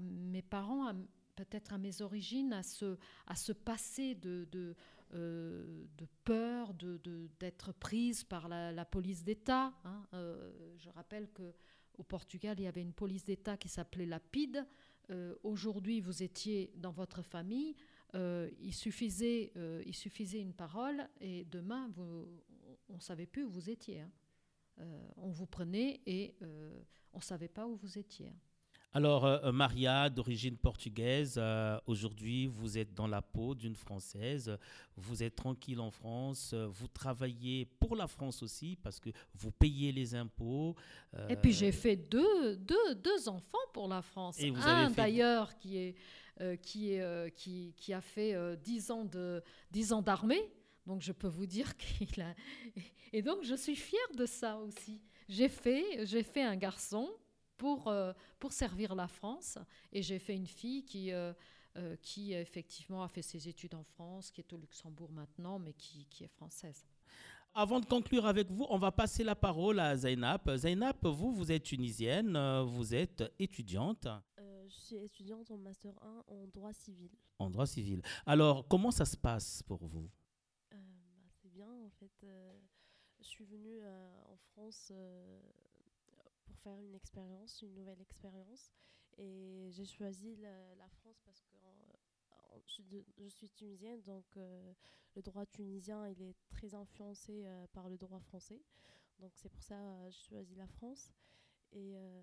mes 0.01 0.41
parents, 0.41 0.91
peut-être 1.35 1.73
à 1.73 1.77
mes 1.77 2.01
origines, 2.01 2.51
à 2.51 2.63
ce, 2.63 2.97
à 3.27 3.35
passé 3.63 4.15
de, 4.15 4.75
euh, 5.13 5.85
de 5.97 6.05
peur 6.23 6.73
de- 6.73 6.97
de- 6.97 7.29
d'être 7.39 7.71
prise 7.73 8.23
par 8.23 8.47
la, 8.49 8.85
police 8.85 9.23
d'État. 9.23 9.73
hein. 9.85 10.05
Euh, 10.13 10.75
je 10.77 10.89
rappelle 10.89 11.29
que 11.31 11.53
au 11.97 12.03
Portugal, 12.03 12.59
il 12.59 12.63
y 12.63 12.67
avait 12.67 12.81
une 12.81 12.93
police 12.93 13.23
d'État 13.23 13.57
qui 13.57 13.69
s'appelait 13.69 14.05
la 14.05 14.19
PIDE. 14.19 14.65
Euh, 15.09 15.33
Aujourd'hui, 15.43 15.99
vous 16.01 16.21
étiez 16.21 16.71
dans 16.75 16.91
votre 16.91 17.21
famille. 17.21 17.75
euh, 18.15 18.49
il, 18.59 18.73
suffisait, 18.73 19.51
il 19.85 19.93
suffisait 19.95 20.39
une 20.41 20.53
parole 20.53 21.07
et 21.19 21.45
demain, 21.45 21.89
on 22.89 22.95
ne 22.95 22.99
savait 23.01 23.25
plus 23.25 23.43
où 23.45 23.49
vous 23.49 23.69
étiez. 23.69 24.01
hein. 24.01 24.11
On 25.17 25.31
vous 25.31 25.47
prenait 25.47 26.01
et 26.05 26.35
on 27.13 27.17
ne 27.17 27.23
savait 27.23 27.47
pas 27.47 27.65
où 27.67 27.75
vous 27.75 27.97
étiez. 27.97 28.29
hein. 28.29 28.39
Alors, 28.94 29.25
euh, 29.25 29.51
Maria, 29.51 30.10
d'origine 30.10 30.58
portugaise, 30.58 31.36
euh, 31.38 31.77
aujourd'hui, 31.86 32.48
vous 32.48 32.77
êtes 32.77 32.94
dans 32.96 33.06
la 33.06 33.22
peau 33.22 33.53
d'une 33.53 33.75
Française, 33.75 34.58
vous 34.96 35.22
êtes 35.22 35.36
tranquille 35.36 35.79
en 35.79 35.91
France, 35.91 36.51
euh, 36.53 36.67
vous 36.67 36.88
travaillez 36.88 37.65
pour 37.79 37.96
la 37.96 38.08
France 38.08 38.41
aussi 38.41 38.77
parce 38.82 39.00
que 39.00 39.10
vous 39.36 39.51
payez 39.51 39.91
les 39.91 40.15
impôts. 40.15 40.75
Et 41.29 41.34
euh, 41.34 41.36
puis 41.36 41.51
j'ai 41.53 41.72
fait 41.72 41.96
deux, 41.96 42.56
deux, 42.56 42.96
deux 42.96 43.29
enfants 43.29 43.58
pour 43.74 43.88
la 43.88 44.01
France. 44.01 44.39
Et 44.39 44.50
vous 44.50 44.62
Un 44.63 44.89
fait- 44.89 44.96
d'ailleurs 44.96 45.58
qui, 45.58 45.77
est, 45.77 45.96
euh, 46.41 46.56
qui, 46.56 46.94
est, 46.94 47.01
euh, 47.01 47.29
qui, 47.29 47.74
qui 47.77 47.94
a 47.94 48.01
fait 48.01 48.34
euh, 48.34 48.56
10 48.56 48.89
ans 48.91 49.06
de 49.06 49.44
10 49.72 49.94
ans 49.94 50.01
d'armée. 50.01 50.51
Donc 50.88 51.01
je 51.01 51.12
peux 51.12 51.27
vous 51.27 51.46
dire 51.46 51.75
qu'il 51.77 52.22
a... 52.22 52.34
Et 53.13 53.22
donc 53.22 53.44
je 53.44 53.53
suis 53.53 53.75
fière 53.75 54.10
de 54.15 54.25
ça 54.25 54.58
aussi. 54.58 55.01
J'ai 55.29 55.50
fait, 55.50 56.06
j'ai 56.06 56.24
fait 56.24 56.41
un 56.41 56.56
garçon 56.56 57.10
pour, 57.57 57.87
euh, 57.87 58.13
pour 58.39 58.53
servir 58.53 58.95
la 58.95 59.07
France 59.07 59.57
et 59.91 60.01
j'ai 60.01 60.19
fait 60.19 60.35
une 60.35 60.47
fille 60.47 60.83
qui, 60.85 61.11
euh, 61.11 61.33
euh, 61.77 61.95
qui 62.01 62.33
effectivement 62.33 63.03
a 63.03 63.07
fait 63.07 63.21
ses 63.21 63.47
études 63.47 63.75
en 63.75 63.83
France, 63.83 64.31
qui 64.31 64.41
est 64.41 64.53
au 64.53 64.57
Luxembourg 64.57 65.11
maintenant, 65.11 65.59
mais 65.59 65.73
qui, 65.73 66.05
qui 66.05 66.23
est 66.23 66.27
française. 66.29 66.85
Avant 67.53 67.79
de 67.79 67.85
conclure 67.85 68.25
avec 68.27 68.51
vous, 68.51 68.67
on 68.69 68.77
va 68.77 68.91
passer 68.91 69.23
la 69.23 69.35
parole 69.35 69.79
à 69.79 69.95
Zainab. 69.97 70.55
Zainab, 70.57 70.95
vous, 71.03 71.31
vous 71.33 71.51
êtes 71.51 71.63
tunisienne, 71.63 72.37
vous 72.65 72.93
êtes 72.93 73.23
étudiante 73.39 74.07
Euh, 74.39 74.67
je 74.69 74.75
suis 74.75 74.95
étudiante 74.97 75.49
en 75.49 75.57
Master 75.57 75.93
1 76.03 76.23
en 76.27 76.47
droit 76.53 76.73
civil. 76.73 77.09
en 77.39 77.49
droit 77.49 77.65
civil. 77.65 78.01
Alors, 78.27 78.67
comment 78.67 78.91
ça 78.91 79.05
se 79.05 79.17
passe 79.17 79.63
pour 79.63 79.85
vous? 79.87 80.07
Euh, 80.73 80.77
bah, 81.19 81.29
c'est 81.41 81.49
bien, 81.51 81.71
en 81.71 81.89
fait. 81.89 82.11
euh, 82.23 82.53
je 83.19 83.25
suis 83.25 83.45
venue 83.45 83.79
euh, 83.81 84.21
en 84.31 84.37
France 84.51 84.89
euh, 84.91 85.39
pour 86.48 86.58
faire 86.60 86.80
une 86.80 86.96
expérience, 86.96 87.62
une 87.62 87.74
nouvelle 87.74 88.01
expérience. 88.01 88.72
Et 89.18 89.70
j'ai 89.72 89.86
choisi 89.86 90.36
la, 90.38 90.89
France 90.89 91.20
parce 91.25 91.44
que 91.44 91.58
je, 92.66 93.27
suis 93.30 93.50
tunisienne, 93.50 94.01
donc 94.04 94.25
euh, 94.38 94.74
le 95.16 95.22
droit 95.22 95.46
tunisien 95.46 96.08
il 96.08 96.22
est 96.22 96.36
très 96.50 96.74
influencé 96.74 97.44
euh, 97.46 97.68
par 97.74 97.89
le 97.89 97.98
droit 97.98 98.20
français. 98.20 98.62
Donc 99.20 99.32
c'est 99.36 99.50
pour 99.50 99.63
ça 99.63 99.75
que 99.75 100.12
j'ai 100.12 100.30
choisi 100.30 100.56
la 100.56 100.68
France. 100.68 101.12
Et 101.72 101.98
euh, 101.98 102.22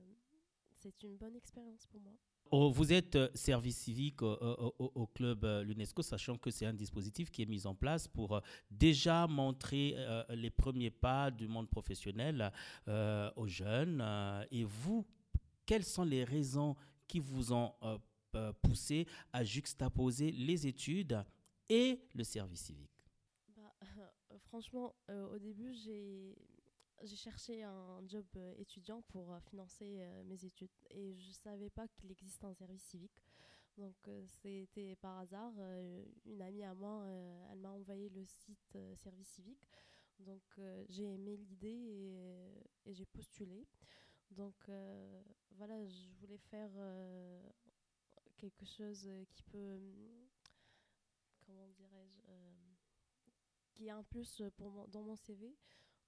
c'est 0.92 1.02
une 1.06 1.16
bonne 1.16 1.36
expérience 1.36 1.86
pour 1.86 2.00
moi. 2.00 2.12
Oh, 2.50 2.70
Vous 2.70 2.92
êtes 2.92 3.16
euh, 3.16 3.28
service 3.34 3.78
civique 3.78 4.22
au, 4.22 4.32
au- 4.34 4.74
au- 4.78 4.92
au 4.94 5.06
club 5.06 5.44
euh, 5.44 5.62
l'UNESCO, 5.64 6.02
sachant 6.02 6.36
que 6.36 6.50
c'est 6.50 6.66
un 6.66 6.74
dispositif 6.74 7.30
qui 7.30 7.42
est 7.42 7.46
mis 7.46 7.66
en 7.66 7.74
place 7.74 8.06
pour 8.06 8.36
euh, 8.36 8.40
déjà 8.70 9.26
montrer 9.26 9.94
euh, 9.96 10.22
les 10.30 10.50
premiers 10.50 10.90
pas 10.90 11.30
du 11.30 11.48
monde 11.48 11.68
professionnel 11.68 12.52
euh, 12.88 13.30
aux 13.36 13.48
jeunes. 13.48 14.04
Et 14.50 14.64
vous, 14.64 15.04
quelles 15.66 15.84
sont 15.84 16.04
les 16.04 16.22
raisons 16.24 16.76
qui 17.08 17.18
vous 17.18 17.52
ont 17.52 17.74
euh, 18.36 18.52
poussé 18.62 19.06
à 19.32 19.42
juxtaposer 19.42 20.30
les 20.32 20.66
études 20.66 21.24
et 21.68 22.00
le 22.14 22.24
service 22.24 22.60
civique? 22.60 22.90
Bah, 23.56 23.72
franchement, 24.48 24.94
au 25.08 25.38
début, 25.38 25.72
j'ai 25.74 26.36
j'ai 27.04 27.16
cherché 27.16 27.62
un 27.62 28.02
job 28.06 28.25
euh, 28.37 28.54
étudiant 28.56 29.02
pour 29.08 29.32
euh, 29.32 29.40
financer 29.40 29.99
euh, 30.00 30.23
mes 30.25 30.44
études 30.44 30.70
et 30.90 31.14
je 31.14 31.32
savais 31.32 31.68
pas 31.70 31.87
qu'il 31.88 32.11
existe 32.11 32.42
un 32.44 32.54
service 32.54 32.82
civique. 32.82 33.23
Donc 33.76 34.08
c'était 34.40 34.94
par 35.00 35.18
hasard, 35.18 35.52
une 36.26 36.40
amie 36.42 36.62
à 36.62 36.75
moi, 36.75 37.04
elle 37.50 37.58
m'a 37.58 37.70
envoyé 37.70 38.08
le 38.08 38.25
site 38.25 38.78
service 38.94 39.26
civique. 39.26 39.68
Donc 40.20 40.44
j'ai 40.90 41.12
aimé 41.12 41.37
l'idée 41.37 42.14
et, 42.87 42.94
j'ai 42.94 43.04
postulé. 43.04 43.66
Donc 44.30 44.54
voilà, 45.56 45.84
je 45.84 46.08
voulais 46.20 46.38
faire 46.38 46.70
quelque 48.37 48.64
chose 48.64 49.11
qui 49.32 49.42
peut, 49.42 49.80
comment 51.44 51.66
dirais-je, 51.66 52.20
qui 53.73 53.88
est 53.88 53.90
un 53.90 54.04
plus 54.04 54.40
pour 54.56 54.87
dans 54.87 55.02
mon 55.02 55.16
CV. 55.16 55.52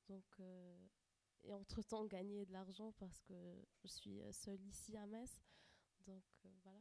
Donc, 0.09 0.25
euh, 0.41 0.77
et 1.45 1.53
entre-temps, 1.53 2.05
gagner 2.07 2.45
de 2.47 2.53
l'argent 2.53 2.93
parce 2.99 3.21
que 3.23 3.35
je 3.83 3.89
suis 3.89 4.21
euh, 4.23 4.33
seule 4.33 4.61
ici 4.65 4.97
à 4.97 5.07
Metz. 5.07 5.41
Donc, 6.07 6.23
euh, 6.45 6.49
voilà. 6.63 6.81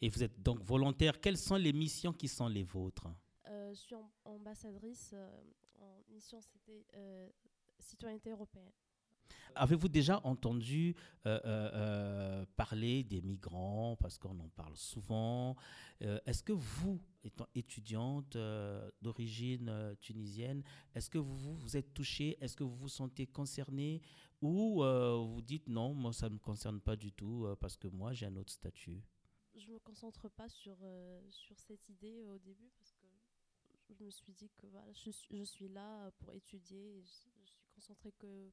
Et 0.00 0.08
vous 0.08 0.22
êtes 0.22 0.40
donc 0.42 0.62
volontaire. 0.62 1.20
Quelles 1.20 1.38
sont 1.38 1.56
les 1.56 1.72
missions 1.72 2.12
qui 2.12 2.28
sont 2.28 2.48
les 2.48 2.62
vôtres? 2.64 3.08
Je 3.46 3.74
suis 3.74 3.94
am- 3.94 4.10
ambassadrice. 4.24 5.14
en 5.78 6.02
mission, 6.10 6.40
c'était 6.40 6.84
citoyenneté 7.78 8.30
européenne. 8.30 8.72
Avez-vous 9.54 9.88
déjà 9.88 10.20
entendu 10.24 10.94
euh, 11.26 11.40
euh, 11.44 11.70
euh, 11.74 12.46
parler 12.56 13.02
des 13.02 13.20
migrants 13.20 13.96
Parce 13.96 14.16
qu'on 14.18 14.38
en 14.38 14.48
parle 14.50 14.76
souvent. 14.76 15.56
Est-ce 16.00 16.44
que 16.44 16.52
vous, 16.52 17.00
étant 17.24 17.48
étudiante 17.56 18.36
d'origine 19.02 19.96
tunisienne, 20.00 20.62
est-ce 20.94 21.10
que 21.10 21.18
vous 21.18 21.54
vous 21.56 21.76
êtes 21.76 21.92
touchée 21.92 22.38
Est-ce 22.40 22.56
que 22.56 22.62
vous 22.62 22.76
vous 22.76 22.88
sentez 22.88 23.26
concernée 23.26 24.00
Ou 24.40 24.84
vous 24.84 25.42
dites 25.42 25.66
non, 25.66 25.92
moi 25.94 26.12
ça 26.12 26.28
ne 26.28 26.34
me 26.34 26.38
concerne 26.38 26.80
pas 26.80 26.94
du 26.94 27.10
tout 27.12 27.48
parce 27.60 27.76
que 27.76 27.88
moi 27.88 28.12
j'ai 28.12 28.26
un 28.26 28.36
autre 28.36 28.52
statut? 28.52 29.02
Je 29.56 29.66
me 29.72 29.78
concentre 29.80 30.28
pas 30.28 30.48
sur, 30.48 30.76
sur 31.30 31.58
cette 31.58 31.88
idée 31.88 32.22
au 32.28 32.38
début 32.38 32.70
parce 32.78 32.92
que 32.92 33.06
je 33.98 34.04
me 34.04 34.10
suis 34.10 34.32
dit 34.34 34.50
que 34.56 34.66
voilà, 34.66 34.86
je, 34.92 35.10
suis- 35.10 35.68
là 35.68 36.10
pour 36.18 36.32
étudier 36.32 37.02
je, 37.02 37.28
je 37.44 37.50
suis 37.50 37.66
concentrée 37.74 38.12
que 38.18 38.52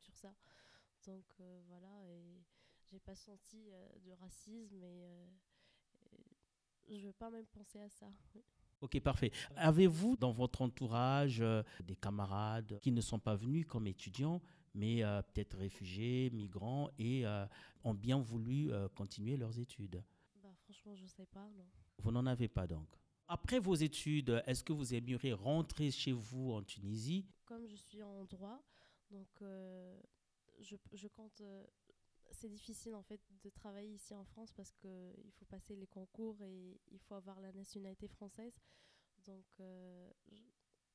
sur 0.00 0.16
ça. 0.16 0.34
Donc 1.06 1.24
euh, 1.40 1.60
voilà, 1.68 2.04
et 2.06 2.42
j'ai 2.90 2.98
pas 2.98 3.14
senti 3.14 3.70
euh, 3.72 3.88
de 4.04 4.12
racisme 4.12 4.82
et, 4.82 5.04
euh, 5.04 5.26
et 6.88 6.98
je 6.98 7.06
veux 7.06 7.12
pas 7.12 7.30
même 7.30 7.46
penser 7.46 7.80
à 7.80 7.88
ça. 7.88 8.12
Ok, 8.80 8.98
parfait. 9.00 9.30
Avez-vous 9.56 10.16
dans 10.16 10.32
votre 10.32 10.62
entourage 10.62 11.40
euh, 11.40 11.62
des 11.84 11.96
camarades 11.96 12.78
qui 12.80 12.92
ne 12.92 13.00
sont 13.00 13.18
pas 13.18 13.36
venus 13.36 13.66
comme 13.66 13.86
étudiants, 13.86 14.40
mais 14.74 15.04
euh, 15.04 15.22
peut-être 15.22 15.56
réfugiés, 15.58 16.30
migrants, 16.30 16.90
et 16.98 17.26
euh, 17.26 17.46
ont 17.84 17.94
bien 17.94 18.18
voulu 18.18 18.70
continuer 18.94 19.36
leurs 19.36 19.58
études? 19.58 20.02
Bah 20.42 20.52
franchement, 20.64 20.94
je 20.94 21.06
sais 21.06 21.26
pas, 21.26 21.48
non. 21.50 21.66
Vous 21.98 22.10
n'en 22.10 22.24
avez 22.26 22.48
pas 22.48 22.66
donc. 22.66 22.88
Après 23.28 23.60
vos 23.60 23.74
études, 23.74 24.42
est-ce 24.46 24.64
que 24.64 24.72
vous 24.72 24.94
aimeriez 24.94 25.34
rentrer 25.34 25.90
chez 25.90 26.12
vous 26.12 26.52
en 26.52 26.62
Tunisie? 26.62 27.26
Comme 27.44 27.66
je 27.66 27.76
suis 27.76 28.02
en 28.02 28.24
droit, 28.24 28.60
donc 29.10 29.28
euh, 29.42 30.00
je, 30.60 30.76
je 30.92 31.08
compte. 31.08 31.40
euh, 31.40 31.64
c'est 32.32 32.48
difficile 32.48 32.94
en 32.94 33.02
fait 33.02 33.20
de 33.42 33.50
travailler 33.50 33.92
ici 33.92 34.14
en 34.14 34.24
France 34.24 34.52
parce 34.52 34.72
que 34.76 35.12
il 35.24 35.32
faut 35.32 35.44
passer 35.46 35.74
les 35.74 35.88
concours 35.88 36.40
et 36.42 36.80
il 36.92 37.00
faut 37.00 37.14
avoir 37.14 37.40
la 37.40 37.52
nationalité 37.52 38.06
française. 38.06 38.54
Donc 39.26 39.46
euh, 39.58 40.08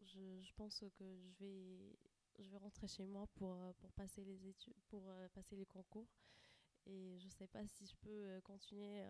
je, 0.01 0.53
pense 0.55 0.79
que 0.79 1.03
je 1.15 1.29
vais 1.39 1.99
je 2.39 2.49
vais 2.49 2.57
rentrer 2.57 2.87
chez 2.87 3.05
moi 3.05 3.27
pour, 3.35 3.57
pour 3.79 3.91
passer 3.91 4.23
les 4.23 4.47
études 4.47 4.79
pour 4.87 5.13
passer 5.33 5.55
les 5.55 5.65
concours 5.65 6.07
et 6.85 7.17
je 7.19 7.27
sais 7.29 7.47
pas 7.47 7.67
si 7.67 7.85
je 7.85 7.95
peux 7.97 8.41
continuer 8.41 9.03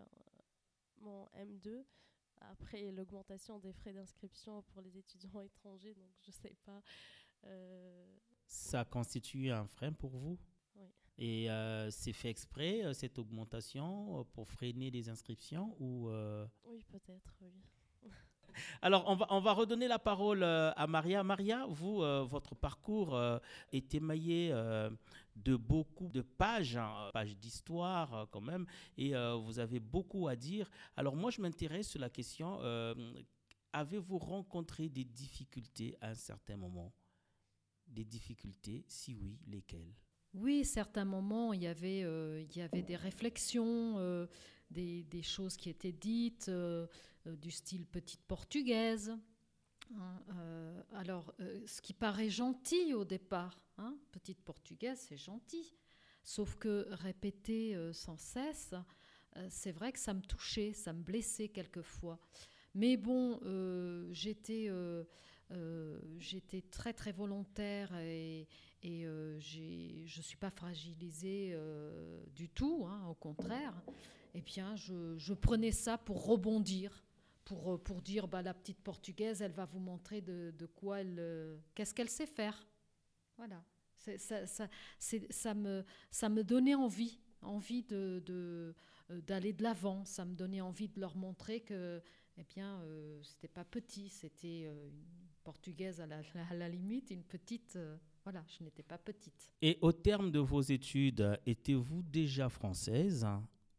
mon 0.98 1.28
M2 1.36 1.86
après 2.42 2.92
l'augmentation 2.92 3.60
des 3.60 3.74
frais 3.74 3.94
d'inscription 3.94 4.64
pour 4.64 4.82
les 4.82 4.98
étudiants 4.98 5.42
étrangers 5.42 5.94
donc 5.94 6.12
je 6.22 6.32
sais 6.32 6.56
pas 6.66 6.82
Ça 8.48 8.86
constitue 8.86 9.52
un 9.52 9.66
frein 9.66 9.92
pour 9.92 10.12
vous 10.12 10.38
Oui. 10.76 10.88
Et 11.18 11.48
c'est 11.90 12.14
fait 12.14 12.30
exprès, 12.30 12.94
cette 12.94 13.18
augmentation, 13.20 14.26
pour 14.34 14.48
freiner 14.48 14.92
les 14.92 15.10
inscriptions 15.10 15.76
ou 15.80 16.10
Oui, 16.66 16.84
peut-être, 16.90 17.34
oui. 17.42 17.52
Alors, 18.82 19.04
on 19.08 19.16
va, 19.16 19.28
on 19.32 19.42
va 19.42 19.52
redonner 19.52 19.88
la 19.88 20.00
parole 20.00 20.44
à 20.44 20.88
Maria. 20.88 21.24
Maria, 21.24 21.66
vous, 21.68 21.98
votre 22.26 22.56
parcours 22.56 23.20
est 23.72 23.94
émaillé 23.96 24.52
de 25.36 25.56
beaucoup 25.58 26.08
de 26.08 26.22
pages, 26.22 26.78
hein, 26.78 27.10
pages 27.12 27.36
d'histoire 27.36 28.28
quand 28.32 28.42
même, 28.42 28.66
et 28.98 29.14
vous 29.44 29.60
avez 29.60 29.80
beaucoup 29.80 30.28
à 30.28 30.36
dire. 30.36 30.70
Alors, 30.96 31.16
moi, 31.16 31.32
je 31.32 31.42
m'intéresse 31.42 31.90
sur 31.90 32.00
la 32.00 32.10
question 32.10 32.60
avez-vous 33.76 34.18
rencontré 34.18 34.88
des 34.88 35.04
difficultés 35.04 35.98
à 36.00 36.10
un 36.10 36.16
certain 36.16 36.56
moment? 36.56 36.94
Des 37.96 38.04
difficultés 38.04 38.84
Si 38.90 39.16
oui, 39.16 39.40
lesquelles? 39.48 39.96
Oui, 40.34 40.66
certains 40.66 41.06
moments, 41.06 41.54
il 41.54 41.64
y 41.64 41.68
avait, 41.68 42.04
euh, 42.04 42.42
il 42.42 42.58
y 42.58 42.62
avait 42.62 42.82
des 42.82 42.98
réflexions, 42.98 43.96
euh, 44.00 44.28
des, 44.70 45.22
choses 45.24 45.56
qui 45.56 45.70
étaient 45.70 45.94
dites, 45.94 46.50
euh, 46.50 46.88
du 47.26 47.52
style 47.52 47.86
petite 47.86 48.22
portugaise. 48.24 49.18
Hein, 49.98 50.84
alors, 50.92 51.34
ce 51.66 51.82
qui 51.82 51.94
paraît 51.94 52.30
gentil 52.30 52.94
au 52.94 53.06
départ, 53.06 53.62
hein, 53.78 53.98
petite 54.12 54.42
portugaise, 54.42 55.00
c'est 55.08 55.18
gentil. 55.18 55.74
Sauf 56.22 56.58
que 56.58 56.88
répéter 56.90 57.78
sans 57.94 58.18
cesse, 58.18 58.74
c'est 59.50 59.72
vrai 59.72 59.94
que 59.94 60.00
ça 60.00 60.14
me 60.14 60.22
touchait, 60.22 60.74
ça 60.74 60.92
me 60.92 61.02
blessait 61.02 61.48
quelquefois. 61.48 62.20
Mais 62.74 62.98
bon, 62.98 63.40
j'étais, 64.12 64.70
euh, 65.52 65.56
euh, 65.56 66.00
j'étais 66.18 66.62
très 66.62 66.94
très 66.94 67.12
volontaire 67.12 67.96
et, 67.98 68.48
et 68.82 69.04
je 69.04 70.18
ne 70.18 70.24
suis 70.24 70.38
pas 70.38 70.50
fragilisée 70.50 71.58
du 72.36 72.50
tout, 72.50 72.86
hein, 72.88 73.08
au 73.10 73.16
contraire. 73.16 73.74
Et 74.34 74.40
eh 74.40 74.42
bien, 74.42 74.76
je, 74.76 75.34
prenais 75.34 75.72
ça 75.72 75.98
pour 75.98 76.26
rebondir, 76.26 77.06
pour, 77.46 77.82
pour 77.82 78.02
dire 78.02 78.28
bah, 78.28 78.42
la 78.42 78.54
petite 78.54 78.82
portugaise, 78.82 79.42
elle 79.42 79.54
va 79.54 79.66
vous 79.66 79.80
montrer 79.80 80.22
de, 80.22 80.70
quoi 80.76 81.00
elle. 81.00 81.60
qu'est-ce 81.74 81.94
qu'elle 81.94 82.10
sait 82.10 82.26
faire. 82.26 82.68
Voilà. 83.38 83.64
Ça, 84.18 85.54
me, 85.54 85.84
ça 86.12 86.30
me 86.30 86.44
donnait 86.44 86.76
envie, 86.76 87.20
envie 87.42 87.84
de 87.84 88.76
d'aller 89.10 89.54
de 89.54 89.64
l'avant. 89.64 90.04
Ça 90.06 90.26
me 90.26 90.34
donnait 90.36 90.62
envie 90.62 90.90
de 90.90 91.00
leur 91.00 91.16
montrer 91.16 91.62
que 91.62 92.02
eh 92.38 92.44
bien, 92.44 92.82
euh, 92.82 93.22
c'était 93.24 93.48
pas 93.48 93.64
petit, 93.64 94.10
c'était 94.10 94.66
euh, 94.66 94.90
une 94.90 95.04
portugaise 95.44 96.02
à 96.02 96.08
la, 96.08 96.22
à 96.50 96.54
la, 96.54 96.70
limite, 96.70 97.12
une 97.12 97.24
petite. 97.24 97.76
Euh, 97.76 97.98
voilà, 98.24 98.44
je 98.48 98.64
n'étais 98.64 98.84
pas 98.84 98.98
petite. 98.98 99.52
Et 99.62 99.78
au 99.82 99.92
terme 99.92 100.32
de 100.32 100.40
vos 100.40 100.62
études, 100.62 101.40
étiez-vous 101.46 102.02
déjà 102.04 102.50
française 102.50 103.26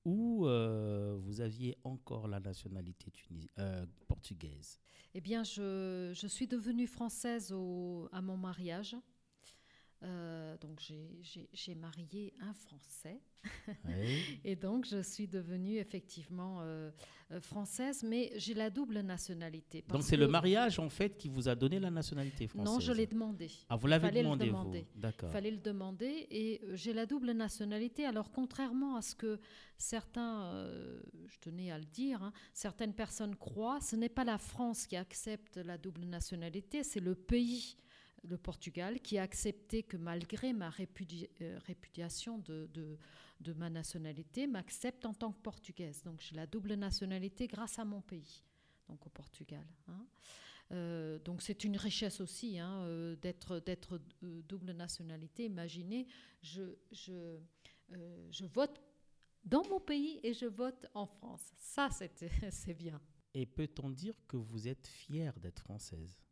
ou 0.05 0.43
vous 0.45 1.41
aviez 1.41 1.77
encore 1.83 2.29
la 2.29 2.39
nationalité 2.39 3.11
portugaise? 4.07 4.79
Eh 5.15 5.21
bien, 5.21 5.43
je, 5.43 6.13
je, 6.15 6.27
suis 6.29 6.47
devenue 6.47 6.87
française 6.87 7.51
au, 7.53 8.09
à 8.13 8.23
mon 8.23 8.37
mariage. 8.37 8.95
Euh, 10.03 10.57
donc 10.59 10.79
j'ai 11.53 11.75
marié 11.75 12.35
un 12.43 12.53
Français 12.53 13.19
et 14.45 14.55
donc 14.55 14.85
je 14.85 15.01
suis 15.01 15.27
devenue 15.27 15.79
effectivement 15.79 16.59
euh, 16.61 16.91
euh, 17.31 17.41
française, 17.41 18.03
mais 18.03 18.31
j'ai 18.37 18.53
la 18.53 18.69
double 18.69 19.01
nationalité. 19.01 19.83
Donc 19.89 20.03
c'est 20.03 20.19
le 20.19 20.29
mariage 20.29 20.79
en 20.79 20.91
fait 20.91 21.17
qui 21.17 21.31
vous 21.31 21.49
a 21.49 21.55
donné 21.55 21.81
la 21.81 21.91
nationalité 21.91 22.47
française 22.47 22.75
Non, 22.75 22.79
je 22.79 22.93
l'ai 22.93 23.07
demandé. 23.07 23.51
Ah, 23.71 23.77
vous 23.77 23.87
l'avez 23.87 24.11
demandé, 24.11 24.87
D'accord. 24.95 25.31
Il 25.31 25.33
fallait 25.33 25.51
le 25.51 25.57
demander 25.57 26.27
et 26.31 26.61
j'ai 26.75 26.93
la 26.93 27.07
double 27.07 27.31
nationalité. 27.31 28.05
Alors 28.05 28.31
contrairement 28.31 28.97
à 28.97 29.03
ce 29.03 29.15
que 29.15 29.41
certains, 29.79 30.69
je 31.27 31.39
tenais 31.41 31.71
à 31.71 31.79
le 31.79 31.87
dire, 31.87 32.23
hein, 32.23 32.33
certaines 32.53 32.95
personnes 32.95 33.35
croient, 33.35 33.81
ce 33.81 33.97
n'est 33.97 34.11
pas 34.11 34.25
la 34.25 34.37
France 34.37 34.87
qui 34.87 34.97
accepte 34.97 35.57
la 35.57 35.79
double 35.79 36.05
nationalité, 36.05 36.83
c'est 36.83 37.01
le 37.01 37.15
pays 37.15 37.77
le 38.29 38.37
Portugal, 38.37 39.01
qui 39.01 39.19
a 39.19 39.23
accepté 39.23 39.83
que 39.83 39.97
malgré 39.97 40.53
ma 40.53 40.71
euh, 40.71 41.59
répudiation 41.67 42.39
de, 42.39 42.99
ma 43.55 43.71
nationalité, 43.71 44.47
m'accepte 44.47 45.07
en 45.07 45.15
tant 45.15 45.33
que 45.33 45.41
portugaise. 45.41 46.03
Donc 46.05 46.21
j'ai 46.21 46.37
la 46.37 46.47
double 46.47 46.75
nationalité 46.75 47.47
grâce 47.47 47.79
à 47.79 47.85
mon 47.85 48.01
pays, 48.01 48.43
donc 48.89 49.07
au 49.07 49.11
Portugal. 49.11 49.67
Hein. 49.89 50.07
Euh, 50.73 51.19
donc 51.21 51.43
c'est 51.43 51.63
une 51.63 51.77
richesse 51.77 52.21
aussi 52.21 52.59
hein, 52.59 52.83
euh, 52.83 53.15
d'être 53.17 54.01
double 54.21 54.73
nationalité. 54.73 55.45
Imaginez, 55.45 56.07
je 56.43 56.75
vote 58.53 58.83
dans 59.45 59.67
mon 59.69 59.81
pays 59.81 60.19
et 60.23 60.35
je 60.35 60.47
vote 60.47 60.87
en 60.95 61.07
France. 61.07 61.53
Ça, 61.57 61.89
c'est 61.91 62.75
bien. 62.79 63.01
Et 63.33 63.47
peut-on 63.47 63.91
dire 63.91 64.15
que 64.27 64.37
vous 64.37 64.67
êtes 64.67 64.87
fière 64.87 65.39
d'être 65.39 65.61
française? 65.61 66.26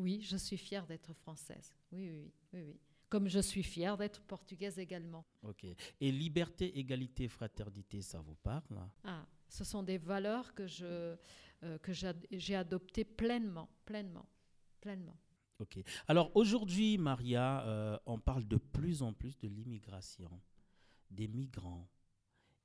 Oui, 0.00 0.20
je 0.22 0.36
suis 0.36 0.56
fière 0.56 0.86
d'être 0.86 1.12
française. 1.12 1.74
Oui, 1.92 2.10
oui, 2.10 2.32
oui, 2.52 2.62
oui. 2.66 2.80
Comme 3.08 3.28
je 3.28 3.40
suis 3.40 3.62
fière 3.62 3.96
d'être 3.96 4.20
portugaise 4.22 4.78
également. 4.78 5.24
Ok. 5.42 5.66
Et 6.00 6.12
liberté, 6.12 6.78
égalité, 6.78 7.26
fraternité, 7.28 8.02
ça 8.02 8.20
vous 8.20 8.36
parle? 8.36 8.88
Ah, 9.04 9.26
ce 9.48 9.64
sont 9.64 9.82
des 9.82 9.98
valeurs 9.98 10.54
que 10.54 10.66
je 10.66 11.16
euh, 11.62 11.76
que 11.78 11.92
j'ai 11.92 12.54
adoptées 12.54 13.04
pleinement, 13.04 13.68
pleinement, 13.84 14.26
pleinement. 14.80 15.16
Ok. 15.58 15.78
Alors 16.08 16.34
aujourd'hui, 16.34 16.96
Maria, 16.96 17.66
euh, 17.66 17.98
on 18.06 18.18
parle 18.18 18.48
de 18.48 18.56
plus 18.56 19.02
en 19.02 19.12
plus 19.12 19.36
de 19.36 19.46
l'immigration, 19.46 20.30
des 21.10 21.28
migrants. 21.28 21.86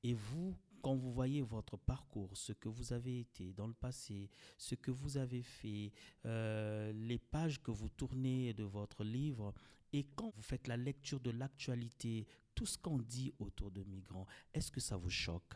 Et 0.02 0.14
vous, 0.14 0.56
quand 0.86 0.94
vous 0.94 1.12
voyez 1.12 1.42
votre 1.42 1.78
parcours, 1.78 2.38
ce 2.38 2.54
que 2.54 2.70
vous 2.70 2.94
avez 2.94 3.22
été 3.22 3.54
dans 3.54 3.66
le 3.66 3.74
passé, 3.74 4.30
ce 4.56 4.76
que 4.76 4.92
vous 4.92 5.18
avez 5.18 5.42
fait, 5.42 5.92
euh, 6.28 6.94
les 6.94 7.18
pages 7.18 7.60
que 7.60 7.72
vous 7.72 7.90
tournez 7.90 8.54
de 8.54 8.64
votre 8.64 9.04
livre, 9.04 9.52
et 9.94 10.04
quand 10.16 10.30
vous 10.30 10.44
faites 10.44 10.68
la 10.68 10.78
lecture 10.78 11.20
de 11.20 11.32
l'actualité, 11.32 12.28
tout 12.54 12.68
ce 12.68 12.78
qu'on 12.78 13.00
dit 13.00 13.34
autour 13.40 13.72
de 13.72 13.82
migrants, 13.82 14.28
est-ce 14.54 14.72
que 14.72 14.80
ça 14.80 14.96
vous 14.96 15.10
choque? 15.10 15.56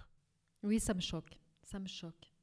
Oui, 0.63 0.79
ça 0.79 0.95
me 0.95 0.99
choque. 0.99 1.37
Ça 1.61 1.77
me 1.77 1.87
choque. 1.87 2.33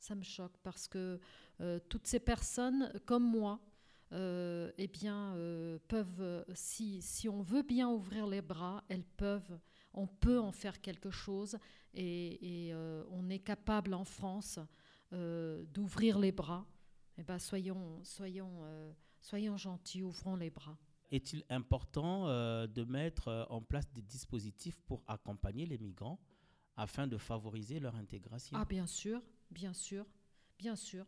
Ça 0.00 0.16
me 0.16 0.24
choque 0.24 0.58
parce 0.64 0.88
que 0.88 1.20
euh, 1.60 1.78
toutes 1.88 2.08
ces 2.08 2.18
personnes, 2.18 2.92
comme 3.06 3.30
moi, 3.30 3.60
euh, 4.10 4.72
eh 4.78 4.88
bien, 4.88 5.36
peuvent, 5.86 6.44
si, 6.54 7.00
si 7.02 7.28
on 7.28 7.42
veut 7.42 7.62
bien 7.62 7.88
ouvrir 7.88 8.26
les 8.26 8.42
bras, 8.42 8.82
elles 8.88 9.06
peuvent 9.16 9.60
on 9.96 10.06
peut 10.06 10.38
en 10.38 10.52
faire 10.52 10.80
quelque 10.80 11.10
chose 11.10 11.58
et, 11.94 12.70
euh, 12.72 13.02
on 13.10 13.28
est 13.30 13.38
capable 13.38 13.94
en 13.94 14.04
France 14.04 14.60
euh, 15.12 15.64
d'ouvrir 15.72 16.18
les 16.18 16.32
bras. 16.32 16.66
Eh 17.18 17.24
ben, 17.24 17.38
soyons, 17.38 18.04
soyons, 18.04 18.60
euh, 18.64 18.92
soyons 19.22 19.56
gentils, 19.56 20.02
ouvrons 20.02 20.36
les 20.36 20.50
bras. 20.50 20.76
Est-il 21.10 21.44
important 21.48 22.26
de 22.26 22.84
mettre 22.84 23.46
en 23.48 23.62
place 23.62 23.88
des 23.92 24.02
dispositifs 24.02 24.80
pour 24.82 25.04
accompagner 25.06 25.64
les 25.64 25.78
migrants 25.78 26.18
afin 26.76 27.06
de 27.06 27.16
favoriser 27.16 27.78
leur 27.78 27.94
intégration? 27.94 28.58
Ah 28.60 28.64
bien 28.64 28.88
sûr, 28.88 29.22
bien 29.50 29.72
sûr, 29.72 30.04
bien 30.58 30.74
sûr. 30.74 31.06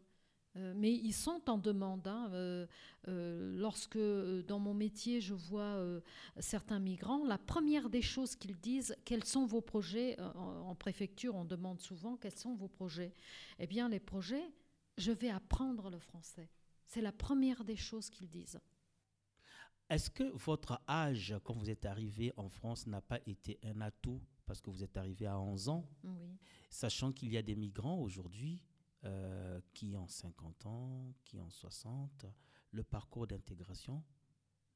Euh, 0.58 0.74
mais 0.76 0.92
ils 0.92 1.12
sont 1.12 1.40
en 1.48 1.58
demande. 1.58 2.06
Hein. 2.06 2.30
Euh, 2.32 2.66
euh, 3.06 3.56
lorsque 3.58 3.98
dans 4.46 4.58
mon 4.58 4.74
métier 4.74 5.20
je 5.20 5.34
vois 5.34 5.78
certains 6.38 6.78
migrants, 6.78 7.24
la 7.24 7.38
première 7.38 7.88
des 7.88 8.02
choses 8.02 8.34
qu'ils 8.34 8.58
disent, 8.58 8.96
quels 9.04 9.24
sont 9.24 9.46
vos 9.46 9.60
projets? 9.60 10.18
En, 10.20 10.74
préfecture, 10.74 11.34
on 11.34 11.44
demande 11.44 11.80
souvent 11.80 12.16
quels 12.16 12.36
sont 12.36 12.54
vos 12.54 12.68
projets? 12.68 13.14
Eh 13.58 13.66
bien, 13.66 13.88
les 13.88 14.00
projets, 14.00 14.52
je 14.96 15.12
vais 15.12 15.30
apprendre 15.30 15.90
le 15.90 15.98
français. 15.98 16.48
C'est 16.86 17.00
la 17.00 17.12
première 17.12 17.64
des 17.64 17.76
choses 17.76 18.10
qu'ils 18.10 18.28
disent. 18.28 18.60
Est-ce 19.90 20.10
que 20.10 20.24
votre 20.34 20.80
âge, 20.88 21.34
quand 21.44 21.54
vous 21.54 21.70
êtes 21.70 21.86
arrivé 21.86 22.32
en 22.36 22.48
France, 22.48 22.86
n'a 22.86 23.00
pas 23.00 23.20
été 23.26 23.58
un 23.62 23.80
atout 23.80 24.20
parce 24.44 24.60
que 24.60 24.70
vous 24.70 24.82
êtes 24.82 24.96
arrivé 24.96 25.26
à 25.26 25.38
11 25.38 25.68
ans, 25.68 25.86
oui. 26.04 26.38
sachant 26.70 27.12
qu'il 27.12 27.32
y 27.32 27.36
a 27.36 27.42
des 27.42 27.54
migrants 27.54 27.98
aujourd'hui 28.00 28.62
euh, 29.04 29.60
qui 29.72 29.96
ont 29.96 30.08
50 30.08 30.66
ans, 30.66 31.14
qui 31.24 31.38
ont 31.38 31.50
60, 31.50 32.26
le 32.72 32.82
parcours 32.82 33.26
d'intégration 33.26 34.02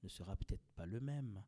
ne 0.03 0.09
sera 0.09 0.37
peut-être 0.37 0.69
pas 0.77 0.87
le 0.87 1.01
même. 1.01 1.43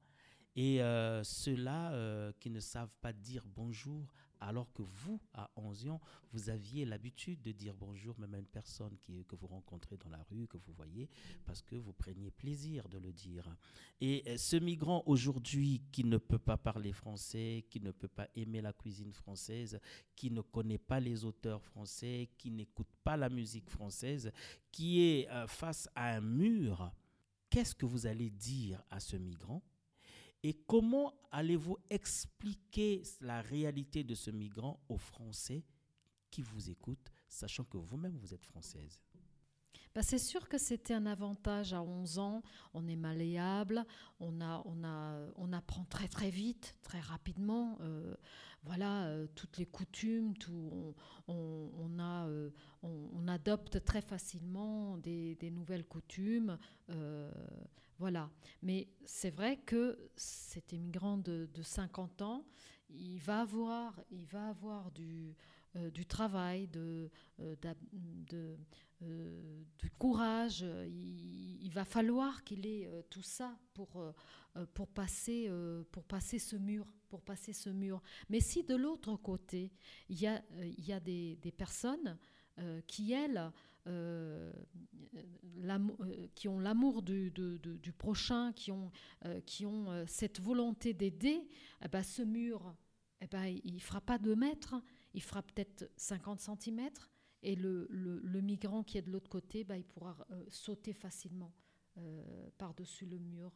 Et 0.57 0.83
euh, 0.83 1.23
ceux-là 1.25 1.93
euh, 1.93 2.33
qui 2.41 2.51
ne 2.51 2.61
savent 2.61 2.95
pas 3.01 3.13
dire 3.13 3.45
bonjour, 3.47 4.13
alors 4.41 4.73
que 4.73 4.83
vous, 4.83 5.21
à 5.33 5.51
11 5.57 5.89
ans, 5.89 6.01
vous 6.33 6.51
aviez 6.51 6.85
l'habitude 6.85 7.41
de 7.43 7.53
dire 7.53 7.75
bonjour 7.75 8.19
même 8.19 8.35
à 8.35 8.39
une 8.39 8.47
personne 8.47 8.97
que 9.27 9.37
vous 9.37 9.47
rencontrez 9.47 9.97
dans 9.97 10.11
la 10.11 10.23
rue, 10.31 10.47
que 10.47 10.59
vous 10.59 10.73
voyez, 10.73 11.09
parce 11.45 11.63
que 11.63 11.77
vous 11.77 11.93
preniez 11.93 12.31
plaisir 12.31 12.89
de 12.89 12.99
le 12.99 13.13
dire. 13.13 13.57
Et 14.01 14.23
euh, 14.27 14.37
ce 14.37 14.57
migrant 14.57 15.03
aujourd'hui 15.07 15.83
qui 15.93 16.05
ne 16.05 16.19
peut 16.19 16.39
pas 16.39 16.57
parler 16.57 16.93
français, 16.93 17.65
qui 17.71 17.81
ne 17.81 17.91
peut 17.91 18.09
pas 18.09 18.29
aimer 18.35 18.61
la 18.61 18.73
cuisine 18.73 19.13
française, 19.13 19.81
qui 20.17 20.31
ne 20.31 20.41
connaît 20.41 20.79
pas 20.79 21.01
les 21.01 21.25
auteurs 21.25 21.63
français, 21.63 22.29
qui 22.37 22.51
n'écoute 22.51 22.93
pas 23.03 23.17
la 23.17 23.29
musique 23.29 23.71
française, 23.71 24.33
qui 24.71 25.03
est 25.03 25.29
face 25.47 25.89
à 25.95 26.17
un 26.17 26.21
mur, 26.21 26.93
qu'est-ce 27.51 27.75
que 27.75 27.87
vous 27.87 28.07
allez 28.07 28.31
dire 28.31 28.83
à 28.91 29.01
ce 29.01 29.17
migrant? 29.17 29.63
Et 30.45 30.53
comment 30.53 31.15
allez-vous 31.33 31.79
expliquer 31.89 33.03
la 33.23 33.41
réalité 33.41 34.05
de 34.05 34.15
ce 34.15 34.31
migrant 34.31 34.79
aux 34.91 34.99
Français 34.99 35.65
qui 36.31 36.43
vous 36.43 36.69
écoutent, 36.69 37.11
sachant 37.29 37.65
que 37.65 37.79
vous-même, 37.79 38.19
vous 38.19 38.35
êtes 38.35 38.45
française? 38.45 39.01
Bah, 39.95 40.03
c'est 40.03 40.19
sûr 40.19 40.47
que 40.47 40.59
c'était 40.59 40.93
un 40.93 41.07
avantage 41.07 41.73
à 41.73 41.81
11 41.81 42.19
ans. 42.19 42.43
On 42.75 42.87
est 42.87 42.97
malléable, 42.97 43.87
on, 44.21 44.43
a, 44.43 44.63
on, 44.67 44.85
a, 44.85 45.17
on 45.37 45.51
apprend 45.55 45.85
très 45.85 46.09
très 46.09 46.29
vite, 46.29 46.77
très 46.83 47.01
rapidement. 47.01 47.79
Euh, 47.81 48.15
voilà, 48.65 49.07
euh, 49.07 49.27
toutes 49.35 49.57
les 49.57 49.67
coutumes, 49.67 50.37
tout, 50.37 50.95
on, 51.27 51.71
on, 51.79 51.99
a, 51.99 52.27
euh, 52.27 52.51
on, 52.83 53.29
adopte 53.29 53.83
très 53.83 54.03
facilement 54.03 54.99
des, 54.99 55.37
des 55.37 55.51
nouvelles 55.51 55.87
coutumes. 55.87 56.59
Voilà. 58.05 58.29
Mais 58.61 58.87
c'est 59.07 59.31
vrai 59.31 59.57
que 59.57 59.99
cet 60.15 60.75
immigrant 60.75 61.17
de, 61.17 61.49
de, 61.55 61.63
50 61.63 62.21
ans, 62.21 62.45
il 62.91 63.17
va 63.17 63.41
avoir, 63.41 63.99
il 64.11 64.27
va 64.27 64.49
avoir 64.49 64.91
du, 64.91 65.35
du 65.75 66.05
travail, 66.05 66.69
de, 66.69 67.11
euh, 67.41 67.57
du 69.79 69.91
courage. 69.93 70.67
Il, 70.87 71.71
va 71.73 71.87
falloir 71.87 72.45
qu'il 72.45 72.67
ait 72.67 72.87
euh, 72.87 73.01
tout 73.09 73.23
ça 73.23 73.59
pour, 73.73 73.97
euh, 73.97 74.13
pour, 74.75 74.87
passer, 74.87 75.51
pour 75.91 76.05
passer 76.05 76.39
ce 76.39 76.57
mur. 76.57 76.87
Pour 77.09 77.23
passer 77.23 77.55
ce 77.55 77.71
mur. 77.71 78.03
Mais 78.29 78.41
si 78.41 78.65
de 78.65 78.77
l'autre 78.77 79.17
côté, 79.17 79.73
il 80.11 80.21
y 80.21 80.27
a, 80.27 80.43
il 80.61 80.87
y 80.87 80.93
a 80.93 81.01
des, 81.01 81.37
des 81.37 81.53
personnes 81.53 82.19
qui, 82.87 83.13
elles, 83.13 83.51
qui 86.35 86.49
ont 86.49 86.59
l'amour 86.59 87.03
du, 87.03 87.33
prochain, 87.97 88.53
qui 88.53 88.73
ont, 88.73 88.91
ont 89.65 90.05
cette 90.07 90.41
volonté 90.41 90.95
d'aider, 90.95 91.47
eh 91.85 91.89
ben, 91.89 92.03
ce 92.03 92.23
mur, 92.23 92.75
eh 93.21 93.27
ben, 93.27 93.45
il 93.65 93.75
ne 93.75 93.81
fera 93.81 94.01
pas 94.01 94.19
2 94.19 94.35
mètres, 94.35 94.75
il 95.15 95.23
fera 95.23 95.43
peut-être 95.43 95.91
50 95.97 96.41
cm, 96.41 96.91
et 97.45 97.55
le, 97.57 98.41
migrant 98.41 98.83
qui 98.83 98.99
est 98.99 99.03
de 99.03 99.11
l'autre 99.11 99.31
côté, 99.31 99.65
bah, 99.65 99.77
il 99.77 99.85
pourra 99.85 100.17
euh, 100.31 100.45
sauter 100.49 100.93
facilement 100.93 101.53
euh, 101.99 102.49
par-dessus 102.57 103.07
le 103.07 103.19
mur. 103.19 103.53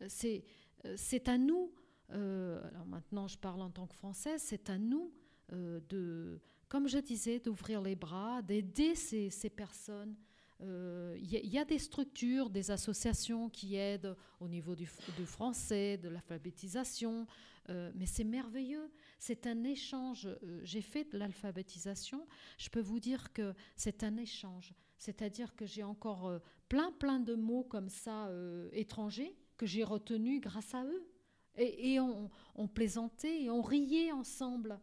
Euh, 0.00 0.06
c'est, 0.08 1.28
à 1.28 1.38
nous, 1.38 1.72
maintenant 2.08 3.26
je 3.26 3.36
parle 3.38 3.62
en 3.62 3.70
tant 3.70 3.86
que 3.86 3.94
Française, 3.94 4.40
c'est 4.42 4.70
à 4.70 4.78
nous 4.78 5.12
de, 5.50 6.40
comme 6.76 6.88
je 6.88 6.98
disais, 6.98 7.38
d'ouvrir 7.38 7.80
les 7.80 7.96
bras, 7.96 8.42
d'aider 8.42 8.94
ces, 8.94 9.48
personnes 9.48 10.14
il 10.60 10.66
euh, 10.66 11.16
y, 11.18 11.58
a 11.58 11.64
des 11.64 11.78
structures, 11.78 12.50
des 12.50 12.70
associations 12.70 13.48
qui 13.48 13.76
aident 13.76 14.14
au 14.40 14.46
niveau 14.46 14.74
du, 14.74 14.84
français, 15.24 15.96
de 15.96 16.10
l'alphabétisation, 16.10 17.26
euh, 17.70 17.90
mais 17.94 18.04
c'est 18.04 18.24
merveilleux. 18.24 18.90
C'est 19.18 19.46
un 19.46 19.64
échange. 19.64 20.26
Euh, 20.26 20.60
j'ai 20.64 20.82
fait 20.82 21.10
de 21.10 21.16
l'alphabétisation. 21.16 22.26
Je 22.58 22.68
peux 22.68 22.82
vous 22.82 23.00
dire 23.00 23.32
que 23.32 23.54
c'est 23.74 24.04
un 24.04 24.18
échange. 24.18 24.74
C'est-à-dire 24.98 25.56
que 25.56 25.64
j'ai 25.64 25.82
encore 25.82 26.42
plein, 26.68 26.92
plein 26.92 27.20
de 27.20 27.34
mots 27.34 27.64
comme 27.64 27.88
ça 27.88 28.30
étrangers 28.72 29.34
que 29.56 29.64
j'ai 29.64 29.82
retenus 29.82 30.42
grâce 30.42 30.74
à 30.74 30.84
eux. 30.84 31.08
Et, 31.56 31.98
on, 32.00 32.68
plaisantait 32.68 33.44
et 33.44 33.50
on 33.50 33.62
riait 33.62 34.12
ensemble. 34.12 34.78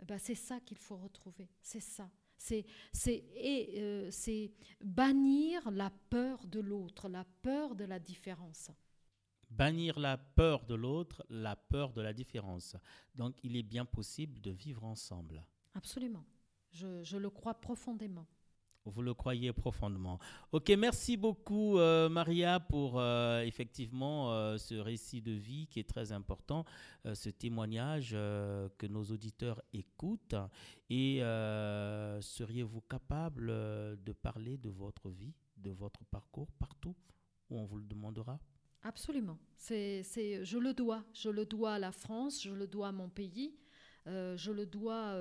Eh 0.00 0.04
ben, 0.04 0.18
c'est 0.18 0.34
ça 0.34 0.60
qu'il 0.60 0.78
faut 0.78 0.96
retrouver. 0.96 1.48
C'est 1.62 1.80
ça. 1.80 2.10
Euh, 3.08 4.08
c'est 4.10 4.52
bannir 4.80 5.70
la 5.70 5.90
peur 5.90 6.46
de 6.46 6.60
l'autre, 6.60 7.08
la 7.08 7.24
peur 7.42 7.74
de 7.74 7.84
la 7.84 7.98
différence. 7.98 8.70
Bannir 9.50 9.98
la 9.98 10.18
peur 10.18 10.64
de 10.66 10.74
l'autre, 10.74 11.24
la 11.30 11.56
peur 11.56 11.92
de 11.92 12.02
la 12.02 12.12
différence. 12.12 12.76
Donc 13.14 13.36
il 13.42 13.56
est 13.56 13.62
bien 13.62 13.84
possible 13.84 14.40
de 14.40 14.50
vivre 14.50 14.84
ensemble. 14.84 15.44
Absolument. 15.74 16.24
je 16.72 17.16
le 17.16 17.30
crois 17.30 17.54
profondément. 17.54 18.26
Vous 18.86 19.02
le 19.02 19.14
croyez 19.14 19.52
profondément. 19.52 20.20
Ok, 20.52 20.70
merci 20.78 21.16
beaucoup 21.16 21.76
euh, 21.76 22.08
Maria 22.08 22.60
pour 22.60 23.00
euh, 23.00 23.42
effectivement 23.42 24.32
euh, 24.32 24.58
ce 24.58 24.76
récit 24.76 25.20
de 25.20 25.32
vie 25.32 25.66
qui 25.66 25.80
est 25.80 25.88
très 25.88 26.12
important, 26.12 26.64
ce 27.12 27.28
témoignage 27.30 28.10
que 28.12 28.86
nos 28.86 29.02
auditeurs 29.04 29.60
écoutent. 29.72 30.36
Et 30.88 31.18
seriez-vous 32.20 32.80
capable 32.82 33.48
de 33.48 34.12
parler 34.12 34.56
de 34.56 34.70
votre 34.70 35.10
vie, 35.10 35.34
de 35.56 35.70
votre 35.70 36.04
parcours 36.04 36.50
partout 36.52 36.94
où 37.50 37.58
on 37.58 37.64
vous 37.64 37.78
le 37.78 37.84
demandera? 37.84 38.38
Absolument. 38.82 39.38
C'est, 39.56 40.04
je 40.44 40.58
le 40.58 40.74
dois. 40.74 41.04
Je 41.12 41.28
le 41.28 41.44
dois 41.44 41.74
à 41.74 41.78
la 41.80 41.90
France, 41.90 42.42
je 42.42 42.52
le 42.52 42.68
dois 42.68 42.88
à 42.88 42.92
mon 42.92 43.08
pays, 43.08 43.56
je 44.06 44.50
le 44.52 44.66
dois 44.66 45.16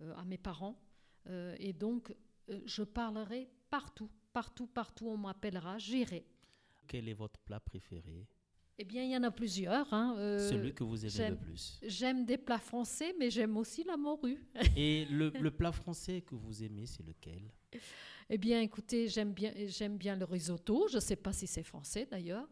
à 0.00 0.24
mes 0.24 0.38
parents. 0.38 0.76
et 1.58 1.72
donc, 1.72 2.12
je 2.64 2.82
parlerai 2.82 3.48
partout, 3.70 4.10
partout, 4.32 4.66
partout, 4.66 5.08
on 5.08 5.16
m'appellera, 5.16 5.78
j'irai. 5.78 6.26
Quel 6.86 7.08
est 7.08 7.14
votre 7.14 7.40
plat 7.40 7.60
préféré? 7.60 8.26
Eh 8.78 8.84
bien, 8.84 9.04
il 9.04 9.10
y 9.10 9.16
en 9.16 9.22
a 9.22 9.30
plusieurs. 9.30 9.92
Hein. 9.92 10.16
Euh, 10.18 10.50
Celui 10.50 10.74
que 10.74 10.84
vous 10.84 11.06
aimez 11.06 11.30
le 11.30 11.36
plus. 11.36 11.78
J'aime 11.82 12.26
des 12.26 12.36
plats 12.36 12.58
français, 12.58 13.14
mais 13.18 13.30
j'aime 13.30 13.56
aussi 13.56 13.84
la 13.84 13.96
morue. 13.96 14.38
Et 14.76 15.06
le, 15.06 15.30
plat 15.50 15.72
français 15.72 16.20
que 16.20 16.34
vous 16.34 16.62
aimez, 16.62 16.84
c'est 16.84 17.02
lequel? 17.02 17.50
Eh 18.28 18.36
bien, 18.36 18.60
écoutez, 18.60 19.08
j'aime 19.08 19.32
bien, 19.32 19.52
j'aime 19.66 19.96
bien 19.96 20.14
le 20.14 20.26
risotto. 20.26 20.88
Je 20.88 20.96
ne 20.96 21.00
sais 21.00 21.16
pas 21.16 21.32
si 21.32 21.46
c'est 21.46 21.62
français 21.62 22.06
d'ailleurs. 22.10 22.46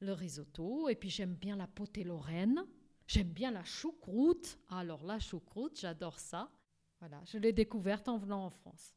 Le 0.00 0.12
risotto. 0.12 0.90
Et 0.90 0.94
puis, 0.94 1.08
j'aime 1.08 1.34
bien 1.34 1.56
la 1.56 1.66
potée 1.66 2.04
lorraine. 2.04 2.62
J'aime 3.06 3.30
bien 3.30 3.50
la 3.50 3.64
choucroute. 3.64 4.58
Alors, 4.68 5.04
la 5.04 5.18
choucroute, 5.18 5.80
j'adore 5.80 6.18
ça. 6.18 6.50
Voilà, 6.98 7.22
je 7.24 7.38
l'ai 7.38 7.52
découverte 7.52 8.08
en 8.08 8.18
venant 8.18 8.44
en 8.44 8.50
France 8.50 8.94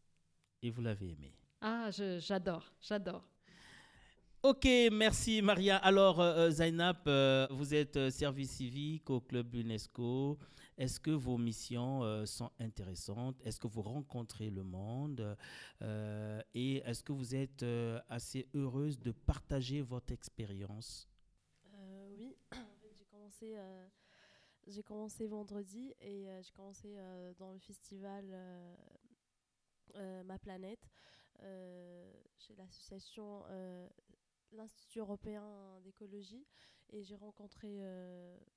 et 0.64 0.72
vous 0.72 0.82
l'avez 0.82 1.12
aimé. 1.12 1.36
Ah, 1.62 1.90
j'adore, 1.92 2.74
j'adore. 2.82 3.24
Ok, 4.42 4.68
merci 4.92 5.42
Maria. 5.42 5.78
Alors, 5.78 6.20
euh, 6.20 6.36
euh, 6.36 6.50
Zainab, 6.50 6.98
euh, 7.08 7.48
vous 7.50 7.74
êtes 7.74 8.10
service 8.10 8.52
civique 8.52 9.10
au 9.10 9.22
club 9.22 9.56
UNESCO. 9.56 10.38
Est-ce 10.78 11.00
que 11.00 11.12
vos 11.12 11.38
missions 11.38 12.26
sont 12.26 12.52
intéressantes? 12.60 13.38
Est-ce 13.46 13.60
que 13.60 13.68
vous 13.68 13.84
rencontrez 13.84 14.50
le 14.50 14.64
monde? 14.64 15.38
Et 16.56 16.78
est-ce 16.84 17.04
que 17.04 17.14
vous 17.14 17.36
êtes 17.36 17.64
assez 18.10 18.50
heureuse 18.56 19.00
de 19.00 19.12
partager 19.12 19.82
votre 19.82 20.12
expérience? 20.12 21.08
Oui, 22.18 22.36
j'ai 22.98 23.06
commencé, 23.06 23.56
j'ai 24.68 24.82
commencé 24.82 25.28
vendredi 25.28 25.94
et 26.02 26.26
j'ai 26.42 26.52
commencé 26.54 26.98
dans 27.38 27.54
le 27.54 27.60
festival 27.60 28.26
euh, 29.96 30.24
ma 30.24 30.38
planète, 30.40 30.88
euh, 31.42 32.12
chez 32.38 32.56
l'association 32.56 33.44
euh, 33.50 33.88
l'Institut 34.52 35.00
européen 35.00 35.44
d'écologie 35.84 36.46
et 36.90 37.04
j'ai 37.04 37.16
rencontré 37.16 37.82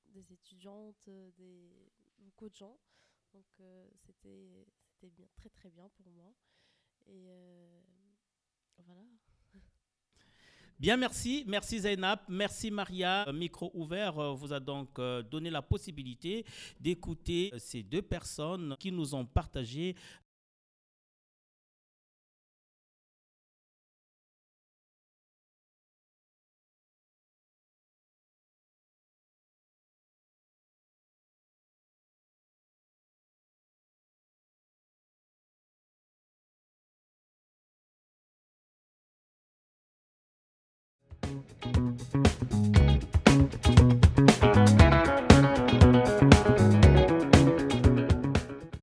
des 0.08 0.32
étudiantes, 0.32 1.08
des, 1.38 1.90
beaucoup 2.18 2.48
de 2.50 2.54
gens. 2.54 2.78
Donc 3.32 3.46
c'était 3.98 5.10
bien, 5.10 5.26
très 5.36 5.48
très 5.48 5.70
bien 5.70 5.88
pour 5.96 6.10
moi. 6.10 6.34
Et 7.06 7.28
voilà. 8.84 9.00
Bien, 10.78 10.98
merci. 10.98 11.44
Merci 11.46 11.78
Zainab. 11.78 12.18
Merci 12.28 12.70
Maria. 12.70 13.32
Micro 13.32 13.70
ouvert 13.72 14.34
vous 14.34 14.52
a 14.52 14.60
donc 14.60 15.00
donné 15.30 15.48
la 15.48 15.62
possibilité 15.62 16.44
d'écouter 16.78 17.54
ces 17.56 17.82
deux 17.82 18.02
personnes 18.02 18.76
qui 18.78 18.92
nous 18.92 19.14
ont 19.14 19.24
partagé 19.24 19.96